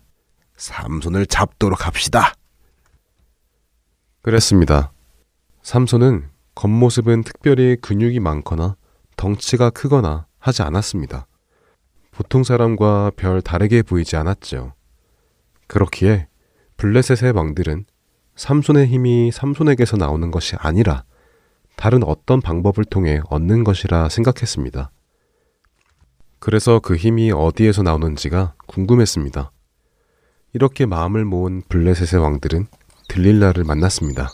삼손을 0.57 1.27
잡도록 1.27 1.85
합시다. 1.85 2.33
그랬습니다. 4.23 4.91
삼손은 5.61 6.29
겉모습은 6.55 7.23
특별히 7.23 7.77
근육이 7.79 8.19
많거나 8.21 8.75
덩치가 9.17 9.69
크거나 9.69 10.25
하지 10.39 10.63
않았습니다. 10.63 11.27
보통 12.09 12.43
사람과 12.43 13.11
별 13.15 13.39
다르게 13.39 13.83
보이지 13.83 14.15
않았죠. 14.15 14.73
그렇기에 15.67 16.27
블레셋의 16.77 17.33
왕들은 17.33 17.85
삼손의 18.35 18.87
힘이 18.87 19.31
삼손에게서 19.31 19.95
나오는 19.95 20.31
것이 20.31 20.55
아니라 20.57 21.03
다른 21.75 22.03
어떤 22.03 22.41
방법을 22.41 22.83
통해 22.85 23.21
얻는 23.29 23.63
것이라 23.63 24.09
생각했습니다. 24.09 24.89
그래서 26.39 26.79
그 26.79 26.95
힘이 26.95 27.31
어디에서 27.31 27.83
나오는지가 27.83 28.55
궁금했습니다. 28.67 29.51
이렇게 30.53 30.85
마음을 30.85 31.25
모은 31.25 31.61
블레셋의 31.69 32.21
왕들은 32.21 32.67
들릴라를 33.09 33.63
만났습니다. 33.63 34.29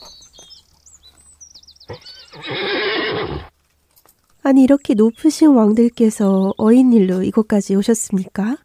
아니 4.44 4.64
이렇게 4.64 4.94
높으신 4.94 5.50
왕들께서 5.56 6.54
어인 6.58 6.94
일로 6.94 7.24
이곳까지 7.24 7.76
오셨습니까? 7.76 8.58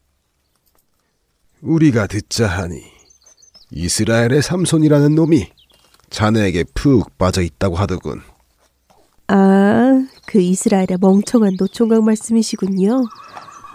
우리가 1.62 2.06
듣자 2.06 2.46
하니 2.46 2.82
이스라엘의 3.70 4.42
삼손이라는 4.42 5.14
놈이 5.14 5.50
자네에게 6.10 6.64
푹 6.74 7.16
빠져 7.16 7.40
있다고 7.40 7.76
하더군. 7.76 8.20
아, 9.28 10.06
그 10.30 10.40
이스라엘의 10.40 10.98
멍청한 11.00 11.56
노총각 11.58 12.04
말씀이시군요. 12.04 13.02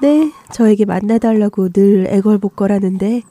네, 0.01 0.31
저에게 0.53 0.85
만나달라고 0.85 1.67
늘 1.69 2.07
애걸복걸하는데 2.07 3.23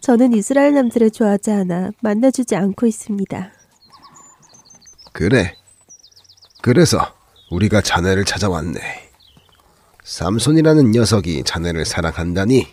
저는 0.00 0.32
이스라엘 0.32 0.74
남들을 0.74 1.12
좋아하지 1.12 1.52
않아 1.52 1.92
만나주지 2.00 2.56
않고 2.56 2.86
있습니다. 2.86 3.52
그래. 5.12 5.54
그래서 6.62 6.98
우리가 7.52 7.80
자네를 7.80 8.24
찾아왔네. 8.24 8.80
삼손이라는 10.02 10.90
녀석이 10.90 11.44
자네를 11.44 11.84
사랑한다니. 11.84 12.66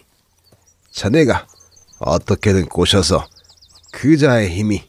자네가 0.90 1.46
어떻게든 2.00 2.70
꼬셔서 2.70 3.28
그 3.92 4.18
자의 4.18 4.50
힘이 4.50 4.84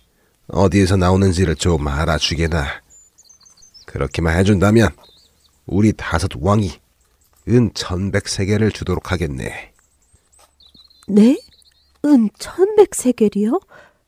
어디에서 0.49 0.97
나오는지를 0.97 1.57
좀 1.57 1.87
알아주게나. 1.87 2.82
그렇게만 3.93 4.39
해준다면 4.39 4.89
우리 5.67 5.93
다섯 5.93 6.31
왕이 6.41 6.73
은 7.49 7.71
천백 7.75 8.27
세계를 8.27 8.73
주도록 8.73 9.13
하겠네. 9.13 9.73
네? 11.09 11.39
은 12.07 12.31
천백 12.39 12.95
세겔이요? 12.95 13.61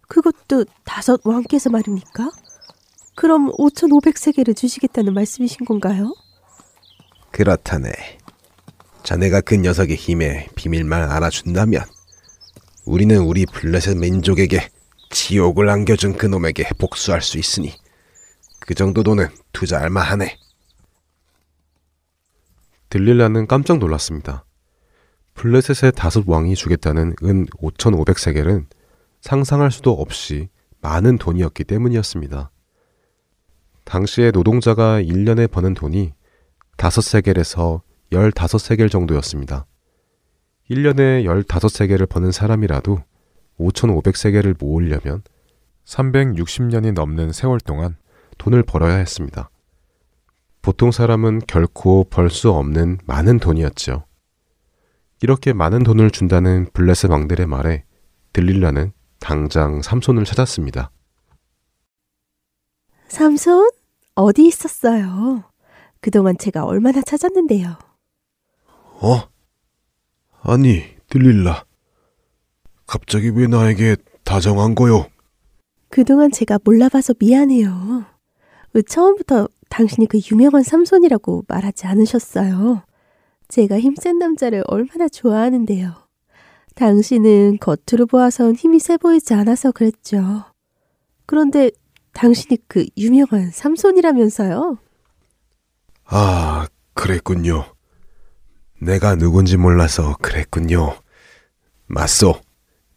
그것도 0.08 0.64
다섯 0.84 1.20
왕께서 1.24 1.68
말입니까? 1.68 2.30
그럼 3.14 3.52
오천오백 3.58 4.16
세겔을 4.16 4.54
주시겠다는 4.54 5.12
말씀이신 5.12 5.66
건가요? 5.66 6.14
그렇다네. 7.30 7.92
자네가 9.02 9.42
그 9.42 9.56
녀석의 9.56 9.96
힘에 9.96 10.48
비밀만 10.54 11.10
알아준다면 11.10 11.84
우리는 12.86 13.18
우리 13.18 13.44
블레셋 13.44 13.98
민족에게 13.98 14.70
지옥을 15.10 15.68
안겨준 15.68 16.16
그 16.16 16.26
놈에게 16.26 16.70
복수할 16.78 17.20
수 17.20 17.38
있으니 17.38 17.74
그 18.66 18.74
정도 18.74 19.02
돈은 19.02 19.28
투자할 19.52 19.90
만하네. 19.90 20.38
들릴라는 22.88 23.46
깜짝 23.46 23.78
놀랐습니다. 23.78 24.46
블레셋의 25.34 25.92
다섯 25.92 26.26
왕이 26.26 26.54
주겠다는 26.54 27.14
은 27.24 27.46
5,500세겔은 27.46 28.66
상상할 29.20 29.70
수도 29.70 29.92
없이 29.92 30.48
많은 30.80 31.18
돈이었기 31.18 31.64
때문이었습니다. 31.64 32.50
당시에 33.84 34.30
노동자가 34.30 35.00
1년에 35.02 35.50
버는 35.50 35.74
돈이 35.74 36.14
5세겔에서 36.78 37.82
15세겔 38.12 38.90
정도였습니다. 38.90 39.66
1년에 40.70 41.24
15세겔을 41.24 42.08
버는 42.08 42.32
사람이라도 42.32 43.02
5,500세겔을 43.58 44.56
모으려면 44.58 45.22
360년이 45.84 46.92
넘는 46.92 47.32
세월 47.32 47.60
동안 47.60 47.96
돈을 48.38 48.62
벌어야 48.62 48.96
했습니다. 48.96 49.50
보통 50.62 50.90
사람은 50.90 51.40
결코 51.46 52.04
벌 52.04 52.30
수 52.30 52.50
없는 52.50 52.98
많은 53.04 53.38
돈이었죠. 53.38 54.04
이렇게 55.22 55.52
많은 55.52 55.82
돈을 55.84 56.10
준다는 56.10 56.66
블레셋 56.72 57.10
왕들의 57.10 57.46
말에 57.46 57.84
들릴라는 58.32 58.92
당장 59.20 59.80
삼손을 59.82 60.24
찾았습니다. 60.24 60.90
삼손? 63.08 63.70
어디 64.14 64.46
있었어요? 64.46 65.44
그동안 66.00 66.36
제가 66.38 66.64
얼마나 66.64 67.00
찾았는데요. 67.02 67.76
어? 69.00 69.28
아니, 70.42 70.82
들릴라. 71.08 71.64
갑자기 72.86 73.30
왜 73.30 73.46
나에게 73.46 73.96
다정한 74.24 74.74
거요? 74.74 75.06
그동안 75.88 76.30
제가 76.30 76.58
몰라봐서 76.64 77.14
미안해요. 77.18 78.04
처음부터 78.82 79.48
당신이 79.68 80.06
그 80.06 80.18
유명한 80.30 80.62
삼손이라고 80.62 81.44
말하지 81.48 81.86
않으셨어요. 81.86 82.84
제가 83.48 83.78
힘센 83.78 84.18
남자를 84.18 84.64
얼마나 84.66 85.08
좋아하는데요. 85.08 85.94
당신은 86.74 87.58
겉으로 87.58 88.06
보아선 88.06 88.54
힘이 88.54 88.80
세 88.80 88.96
보이지 88.96 89.34
않아서 89.34 89.70
그랬죠. 89.70 90.44
그런데 91.26 91.70
당신이 92.12 92.58
그 92.68 92.86
유명한 92.96 93.50
삼손이라면서요? 93.50 94.78
아, 96.06 96.66
그랬군요. 96.94 97.64
내가 98.80 99.14
누군지 99.16 99.56
몰라서 99.56 100.16
그랬군요. 100.20 100.94
맞소. 101.86 102.40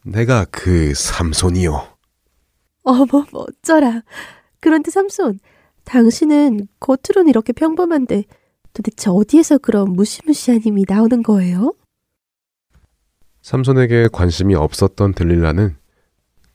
내가 0.04 0.46
그 0.46 0.94
삼손이요. 0.94 1.98
어머, 2.84 3.26
어쩌라. 3.34 4.02
그런데 4.60 4.92
삼손, 4.92 5.40
당신은 5.88 6.68
겉으로는 6.82 7.30
이렇게 7.30 7.54
평범한데 7.54 8.26
도대체 8.74 9.10
어디에서 9.10 9.58
그런 9.58 9.94
무시무시한 9.94 10.60
힘이 10.60 10.86
나오는 10.88 11.24
거예요? 11.24 11.74
삼손에게 13.42 14.10
관심이 14.12 14.54
없었던 14.54 15.14
들릴라는 15.14 15.78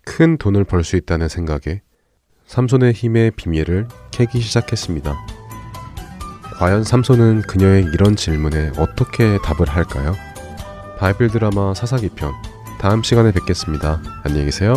큰 0.05 0.37
돈을 0.37 0.65
벌 0.65 0.85
수 0.85 0.97
있다는 0.97 1.29
생각에 1.29 1.81
삼손의 2.47 2.93
힘의 2.93 3.31
비밀을 3.33 3.89
캐기 4.11 4.41
시작했습니다. 4.41 5.17
과연 6.59 6.85
삼손은 6.85 7.43
그녀의 7.43 7.85
이런 7.95 8.15
질문에 8.15 8.73
어떻게 8.77 9.39
답을 9.43 9.69
할까요? 9.69 10.15
바이블 10.99 11.31
드라마 11.31 11.73
사사기 11.73 12.11
편 12.11 12.33
다음 12.79 13.03
시간에 13.03 13.33
뵙겠습니다. 13.33 14.03
안녕히 14.25 14.45
계세요. 14.45 14.75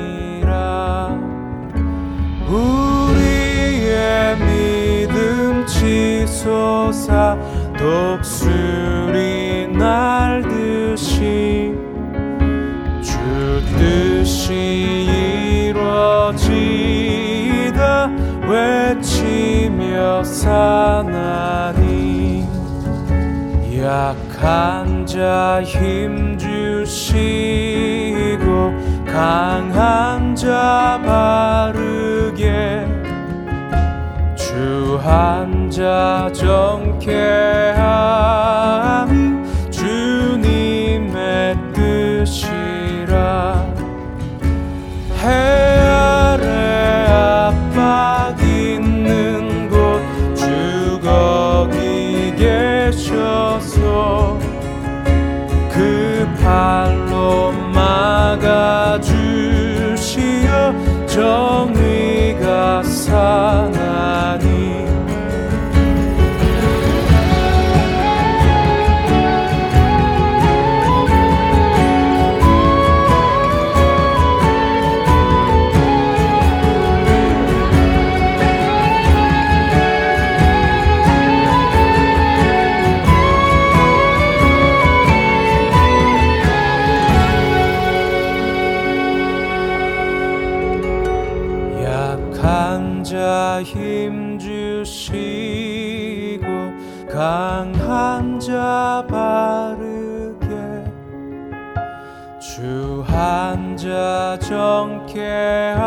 우리의 2.48 4.36
믿음 4.38 5.66
치솟아 5.68 7.38
독수리 7.78 9.68
날듯이 9.68 11.76
주 13.02 13.12
뜻이 13.78 14.54
이루어지다 15.76 18.10
외치며 18.48 20.24
사나니 20.24 21.94
약한 23.80 25.06
자 25.06 25.62
힘. 25.64 26.33
주시고 26.94 28.72
강한 29.08 30.36
자 30.36 31.02
바르게 31.04 32.86
주 34.36 35.00
한 35.04 35.70
자 35.74 36.30
정케함이 36.32 37.02
주님의 39.72 41.58
뜻이라. 41.74 43.66
해 45.20 45.28
아래 45.90 47.08
압박 47.10 48.23
그 56.44 56.46
발로 56.46 57.54
막아주시어 57.74 59.08
정의가 61.08 62.84
사나 62.84 64.38
자 98.46 99.06
바르게 99.08 100.46
주 102.42 103.02
한 103.08 103.78
자 103.78 104.38
정케함이 104.42 105.86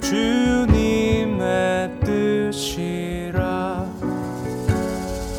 주님의 0.00 1.90
뜻이라. 2.04 3.84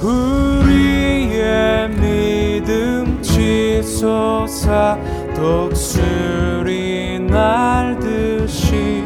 우리의 0.03 1.89
믿음 1.91 3.21
치솟아 3.21 4.97
독수리 5.33 7.19
날듯이 7.19 9.05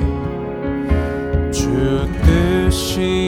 주 1.51 2.07
뜻이 2.23 3.24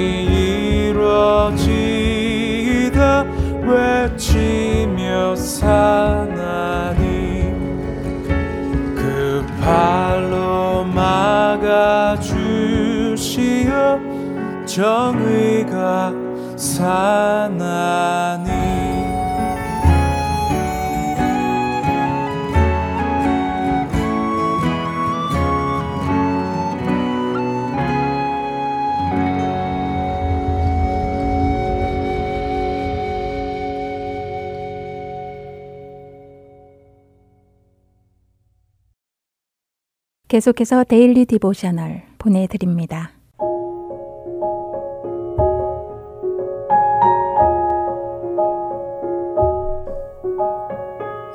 주시어 13.78 14.00
정의가 14.66 16.12
사나니 16.58 18.48
계속해서 40.28 40.84
Daily 40.84 41.26
Devotional 41.26 42.04
보내드립니다. 42.20 43.17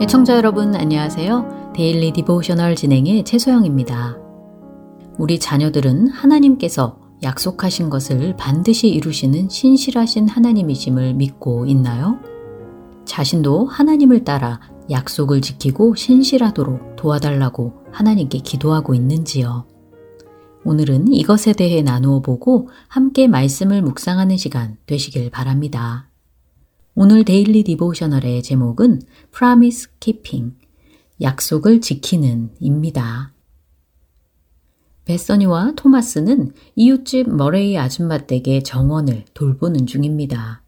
애청자 0.03 0.35
여러분 0.35 0.75
안녕하세요. 0.75 1.75
Daily 1.77 2.11
Devotional 2.11 2.75
진행의 2.75 3.23
최소영입니다. 3.23 4.19
우리 5.17 5.39
자녀들은 5.39 6.09
하나님께서 6.09 6.99
약속하신 7.23 7.89
것을 7.89 8.35
반드시 8.37 8.89
이루시는 8.89 9.49
신실하신 9.49 10.27
하나님이심을 10.27 11.15
믿고 11.15 11.67
있나요? 11.67 12.19
자신도 13.05 13.67
하나님을 13.67 14.25
따라 14.25 14.59
약속을 14.91 15.41
지키고 15.41 15.95
신실하도록 15.95 16.97
도와달라고 16.97 17.85
하나님께 17.93 18.39
기도하고 18.39 18.97
있는지요? 18.97 19.67
오늘은 20.65 21.13
이것에 21.13 21.53
대해 21.53 21.81
나누어 21.81 22.23
보고 22.23 22.69
함께 22.89 23.29
말씀을 23.29 23.83
묵상하는 23.83 24.37
시간 24.37 24.79
되시길 24.87 25.31
바랍니다. 25.31 26.09
오늘 26.95 27.25
Daily 27.25 27.65
Devotional의 27.65 28.43
제목은 28.43 29.01
Promise 29.35 29.93
Keeping, 29.99 30.55
약속을 31.23 31.81
지키는 31.81 32.51
입니다. 32.61 33.33
베서니와 35.07 35.73
토마스는 35.75 36.53
이웃집 36.77 37.35
머레이 37.35 37.79
아줌마 37.79 38.19
댁의 38.19 38.63
정원을 38.65 39.25
돌보는 39.33 39.87
중입니다. 39.87 40.63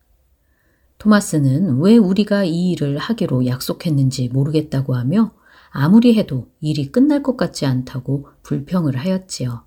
토마스는 0.97 1.81
왜 1.81 1.99
우리가 1.99 2.45
이 2.45 2.71
일을 2.71 2.97
하기로 2.97 3.45
약속했는지 3.45 4.31
모르겠다고 4.31 4.95
하며 4.95 5.35
아무리 5.69 6.15
해도 6.15 6.49
일이 6.63 6.91
끝날 6.91 7.23
것 7.23 7.37
같지 7.37 7.67
않다고 7.67 8.29
불평을 8.43 8.97
하였지요. 8.97 9.67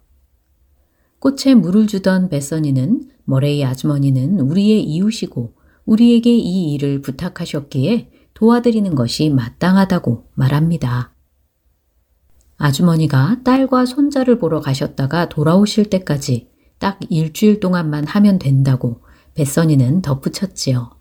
꽃에 1.20 1.54
물을 1.54 1.86
주던 1.86 2.30
베서니는 2.30 3.12
머레이 3.26 3.64
아주머니는 3.64 4.40
우리의 4.40 4.82
이웃이고 4.82 5.57
우리에게 5.88 6.36
이 6.36 6.74
일을 6.74 7.02
부탁하셨기에 7.02 8.12
도와드리는 8.34 8.94
것이 8.94 9.30
마땅하다고 9.30 10.28
말합니다. 10.36 11.14
아주머니가 12.58 13.42
딸과 13.44 13.86
손자를 13.86 14.38
보러 14.38 14.60
가셨다가 14.60 15.30
돌아오실 15.30 15.90
때까지 15.90 16.50
딱 16.78 17.00
일주일 17.10 17.60
동안만 17.60 18.06
하면 18.06 18.38
된다고 18.38 19.02
베서니는 19.34 20.02
덧붙였지요. 20.02 20.92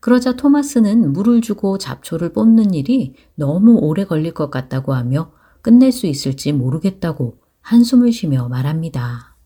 그러자 0.00 0.32
토마스는 0.36 1.12
물을 1.12 1.40
주고 1.40 1.78
잡초를 1.78 2.32
뽑는 2.32 2.74
일이 2.74 3.14
너무 3.36 3.78
오래 3.78 4.04
걸릴 4.04 4.34
것 4.34 4.50
같다고 4.50 4.94
하며 4.94 5.32
끝낼 5.62 5.92
수 5.92 6.06
있을지 6.06 6.52
모르겠다고 6.52 7.38
한숨을 7.60 8.12
쉬며 8.12 8.48
말합니다. 8.48 9.36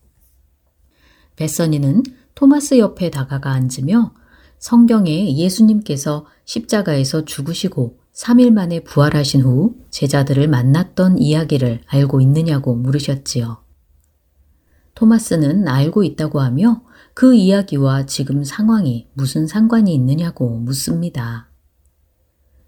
베서니는 1.37 2.03
토마스 2.39 2.77
옆에 2.77 3.09
다가가 3.09 3.51
앉으며 3.51 4.13
성경에 4.59 5.35
예수님께서 5.35 6.25
십자가에서 6.45 7.25
죽으시고 7.25 7.99
3일 8.13 8.51
만에 8.51 8.79
부활하신 8.79 9.41
후 9.41 9.75
제자들을 9.89 10.47
만났던 10.47 11.17
이야기를 11.17 11.81
알고 11.85 12.21
있느냐고 12.21 12.75
물으셨지요. 12.75 13.61
토마스는 14.95 15.67
알고 15.67 16.05
있다고 16.05 16.39
하며 16.39 16.81
그 17.13 17.35
이야기와 17.35 18.05
지금 18.05 18.45
상황이 18.45 19.09
무슨 19.11 19.45
상관이 19.45 19.93
있느냐고 19.93 20.59
묻습니다. 20.59 21.49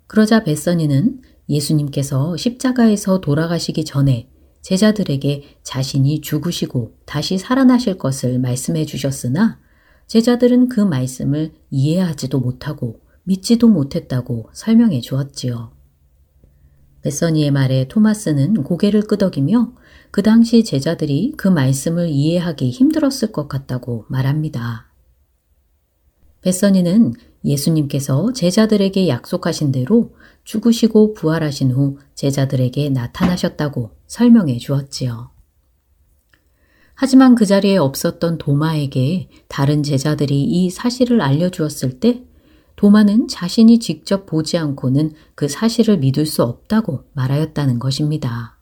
그러자 0.08 0.44
베서니는 0.44 1.22
예수님께서 1.48 2.36
십자가에서 2.36 3.22
돌아가시기 3.22 3.86
전에 3.86 4.31
제자들에게 4.62 5.57
자신이 5.64 6.22
죽으시고 6.22 6.97
다시 7.05 7.38
살아나실 7.38 7.97
것을 7.97 8.39
말씀해 8.39 8.86
주셨으나 8.86 9.59
제자들은 10.07 10.70
그 10.70 10.82
말씀을 10.82 11.53
이해하지도 11.70 12.39
못하고 12.39 13.01
믿지도 13.24 13.70
못했다고 13.70 14.49
설명해 14.53 15.01
주었지요. 15.01 15.72
베서니의 17.01 17.51
말에 17.51 17.88
토마스는 17.88 18.64
고개를 18.64 19.01
끄덕이며 19.03 19.74
그 20.12 20.22
당시 20.22 20.64
제자들이 20.64 21.34
그 21.38 21.47
말씀을 21.47 22.09
이해하기 22.09 22.70
힘들었을 22.70 23.32
것 23.32 23.47
같다고 23.47 24.05
말합니다. 24.09 24.91
베서니는 26.41 27.14
예수님께서 27.44 28.34
제자들에게 28.34 29.08
약속하신 29.08 29.72
대로 29.72 30.14
죽으시고 30.44 31.14
부활하신 31.14 31.72
후 31.72 31.98
제자들에게 32.16 32.89
나타나셨다고 32.89 33.92
설명해 34.08 34.58
주었지요. 34.58 35.32
하지만 36.94 37.34
그 37.34 37.46
자리에 37.46 37.78
없었던 37.78 38.38
도마에게 38.38 39.30
다른 39.48 39.82
제자들이 39.82 40.44
이 40.44 40.70
사실을 40.70 41.22
알려주었을 41.22 42.00
때 42.00 42.24
도마는 42.76 43.28
자신이 43.28 43.80
직접 43.80 44.26
보지 44.26 44.58
않고는 44.58 45.14
그 45.36 45.48
사실을 45.48 45.98
믿을 45.98 46.26
수 46.26 46.44
없다고 46.44 47.06
말하였다는 47.14 47.80
것입니다. 47.80 48.58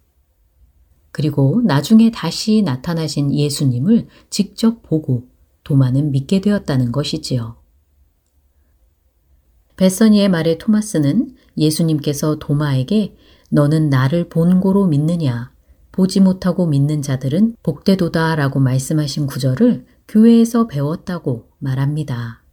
그리고 1.12 1.62
나중에 1.66 2.12
다시 2.12 2.62
나타나신 2.62 3.34
예수님을 3.34 4.08
직접 4.30 4.84
보고 4.84 5.28
도마는 5.64 6.12
믿게 6.12 6.42
되었다는 6.42 6.92
것이지요. 6.92 7.59
베서니의 9.80 10.28
말에 10.28 10.58
토마스는 10.58 11.38
예수님께서 11.58 12.38
도마에게 12.38 13.16
너는 13.50 13.90
나를 13.90 14.28
본고로 14.28 14.88
믿느냐 14.88 15.54
보지 15.94 16.20
못하고 16.20 16.68
믿는 16.68 17.02
자들은 17.02 17.56
복되도다 17.64 18.36
라고 18.36 18.60
말씀하신 18.60 19.26
구절을 19.26 19.86
교회에서 20.10 20.68
배웠다고 20.68 21.48
말합니다. 21.60 22.44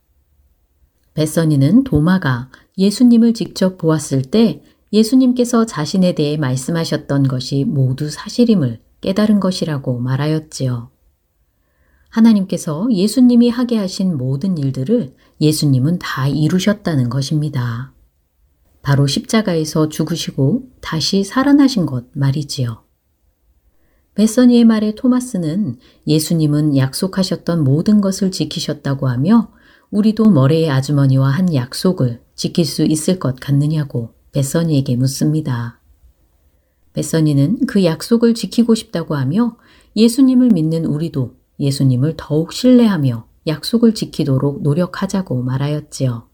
베서니는 1.14 1.83
도마가 1.83 2.49
예수님을 2.79 3.35
직접 3.35 3.77
보았을 3.77 4.22
때 4.22 4.62
예수님께서 4.93 5.66
자신에 5.66 6.14
대해 6.14 6.37
말씀하셨던 6.37 7.27
것이 7.27 7.64
모두 7.64 8.09
사실임을 8.09 8.79
깨달은 9.01 9.41
것이라고 9.41 9.99
말하였지요. 9.99 10.91
하나님께서 12.09 12.87
예수님이 12.93 13.51
하게 13.51 13.79
하신 13.79 14.16
모든 14.16 14.57
일들을 14.59 15.12
예수님은 15.41 15.99
다 15.99 16.28
이루셨다는 16.28 17.09
것입니다. 17.09 17.93
바로 18.82 19.07
십자가에서 19.07 19.89
죽으시고 19.89 20.70
다시 20.80 21.24
살아나신 21.24 21.87
것 21.87 22.07
말이지요. 22.12 22.84
베서니의 24.14 24.64
말에 24.64 24.95
토마스는 24.95 25.78
예수님은 26.07 26.76
약속하셨던 26.76 27.64
모든 27.64 28.01
것을 28.01 28.30
지키셨다고 28.30 29.09
하며 29.09 29.51
우리도 29.91 30.30
머레의 30.30 30.70
아주머니와 30.70 31.28
한 31.28 31.55
약속을 31.55 32.22
지킬 32.34 32.64
수 32.64 32.84
있을 32.84 33.18
것 33.18 33.39
같느냐고 33.39 34.14
베서니에게 34.32 34.97
묻습니다. 34.97 35.80
베서니는 36.95 37.66
그 37.66 37.84
약속을 37.84 38.34
지키고 38.34 38.74
싶다고 38.74 39.16
하며 39.16 39.59
예수님을 39.97 40.49
믿는 40.49 40.87
우리도 40.87 41.34
예수님을 41.61 42.14
더욱 42.16 42.53
신뢰하며 42.53 43.26
약속을 43.47 43.94
지키도록 43.94 44.62
노력하자고 44.62 45.42
말하였지요. 45.42 46.28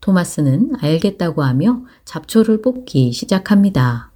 토마스는 0.00 0.74
알겠다고 0.80 1.42
하며 1.42 1.84
잡초를 2.04 2.60
뽑기 2.62 3.12
시작합니다. 3.12 4.12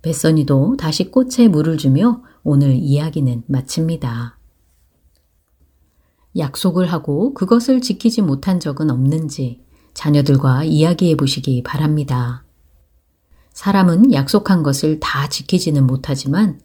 베서니도 0.00 0.76
다시 0.78 1.10
꽃에 1.10 1.48
물을 1.48 1.76
주며 1.76 2.22
오늘 2.42 2.74
이야기는 2.74 3.44
마칩니다. 3.46 4.38
약속을 6.36 6.90
하고 6.90 7.34
그것을 7.34 7.80
지키지 7.80 8.22
못한 8.22 8.58
적은 8.58 8.90
없는지 8.90 9.62
자녀들과 9.94 10.64
이야기해 10.64 11.16
보시기 11.16 11.62
바랍니다. 11.62 12.44
사람은 13.52 14.12
약속한 14.12 14.62
것을 14.62 14.98
다 14.98 15.28
지키지는 15.28 15.86
못하지만 15.86 16.60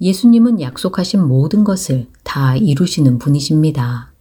예수님은 0.00 0.60
약속하신 0.60 1.26
모든 1.26 1.64
것을 1.64 2.08
다 2.22 2.56
이루시는 2.56 3.18
분이십니다. 3.18 4.12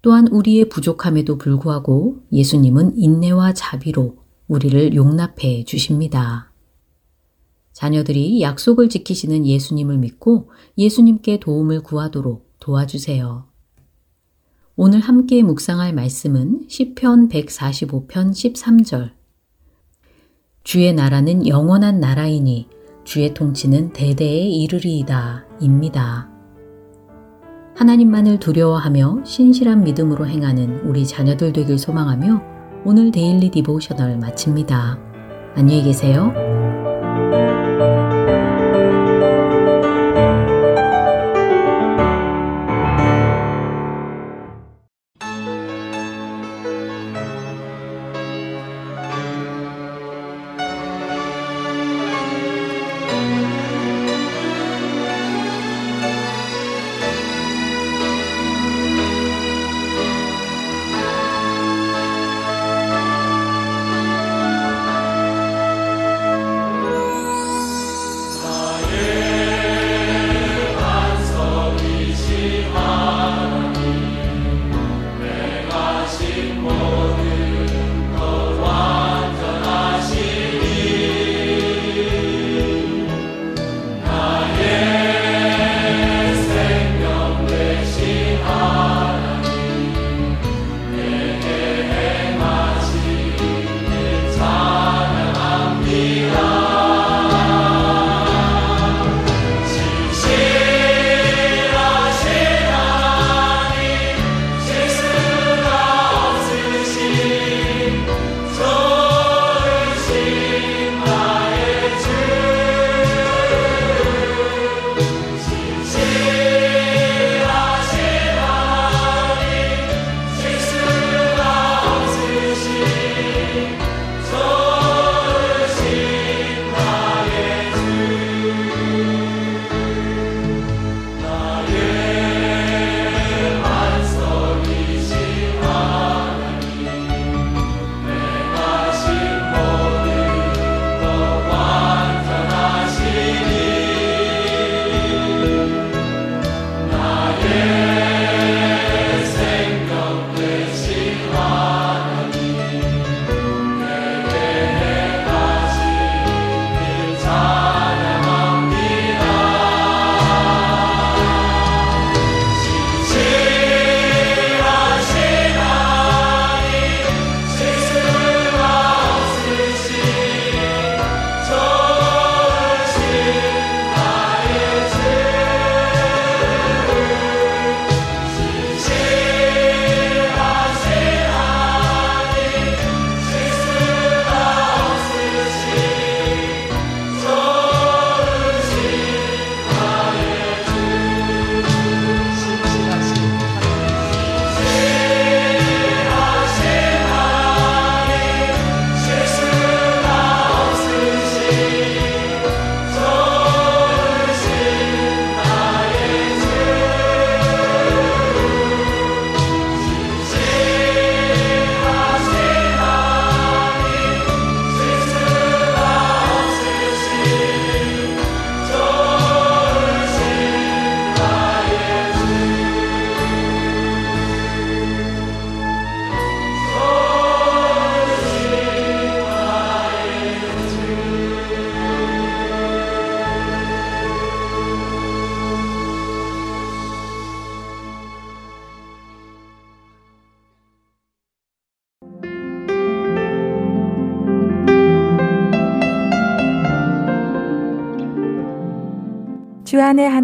또한 0.00 0.26
우리의 0.28 0.68
부족함에도 0.68 1.38
불구하고 1.38 2.22
예수님은 2.32 2.96
인내와 2.96 3.52
자비로 3.52 4.16
우리를 4.48 4.94
용납해 4.94 5.64
주십니다. 5.64 6.50
자녀들이 7.72 8.42
약속을 8.42 8.88
지키시는 8.88 9.46
예수님을 9.46 9.98
믿고 9.98 10.50
예수님께 10.76 11.40
도움을 11.40 11.82
구하도록 11.82 12.50
도와주세요. 12.60 13.46
오늘 14.76 15.00
함께 15.00 15.42
묵상할 15.42 15.92
말씀은 15.92 16.66
시편 16.68 17.28
145편 17.28 18.30
13절. 18.30 19.12
주의 20.64 20.92
나라는 20.92 21.46
영원한 21.46 22.00
나라이니 22.00 22.68
주의 23.04 23.32
통치는 23.34 23.92
대대에 23.92 24.48
이르리이다. 24.48 25.46
입니다. 25.60 26.28
하나님만을 27.76 28.38
두려워하며 28.38 29.24
신실한 29.24 29.82
믿음으로 29.84 30.26
행하는 30.26 30.80
우리 30.80 31.06
자녀들 31.06 31.52
되길 31.52 31.78
소망하며 31.78 32.42
오늘 32.84 33.10
Daily 33.10 33.50
Devotional 33.50 34.18
마칩니다. 34.18 34.98
안녕히 35.54 35.82
계세요. 35.82 36.71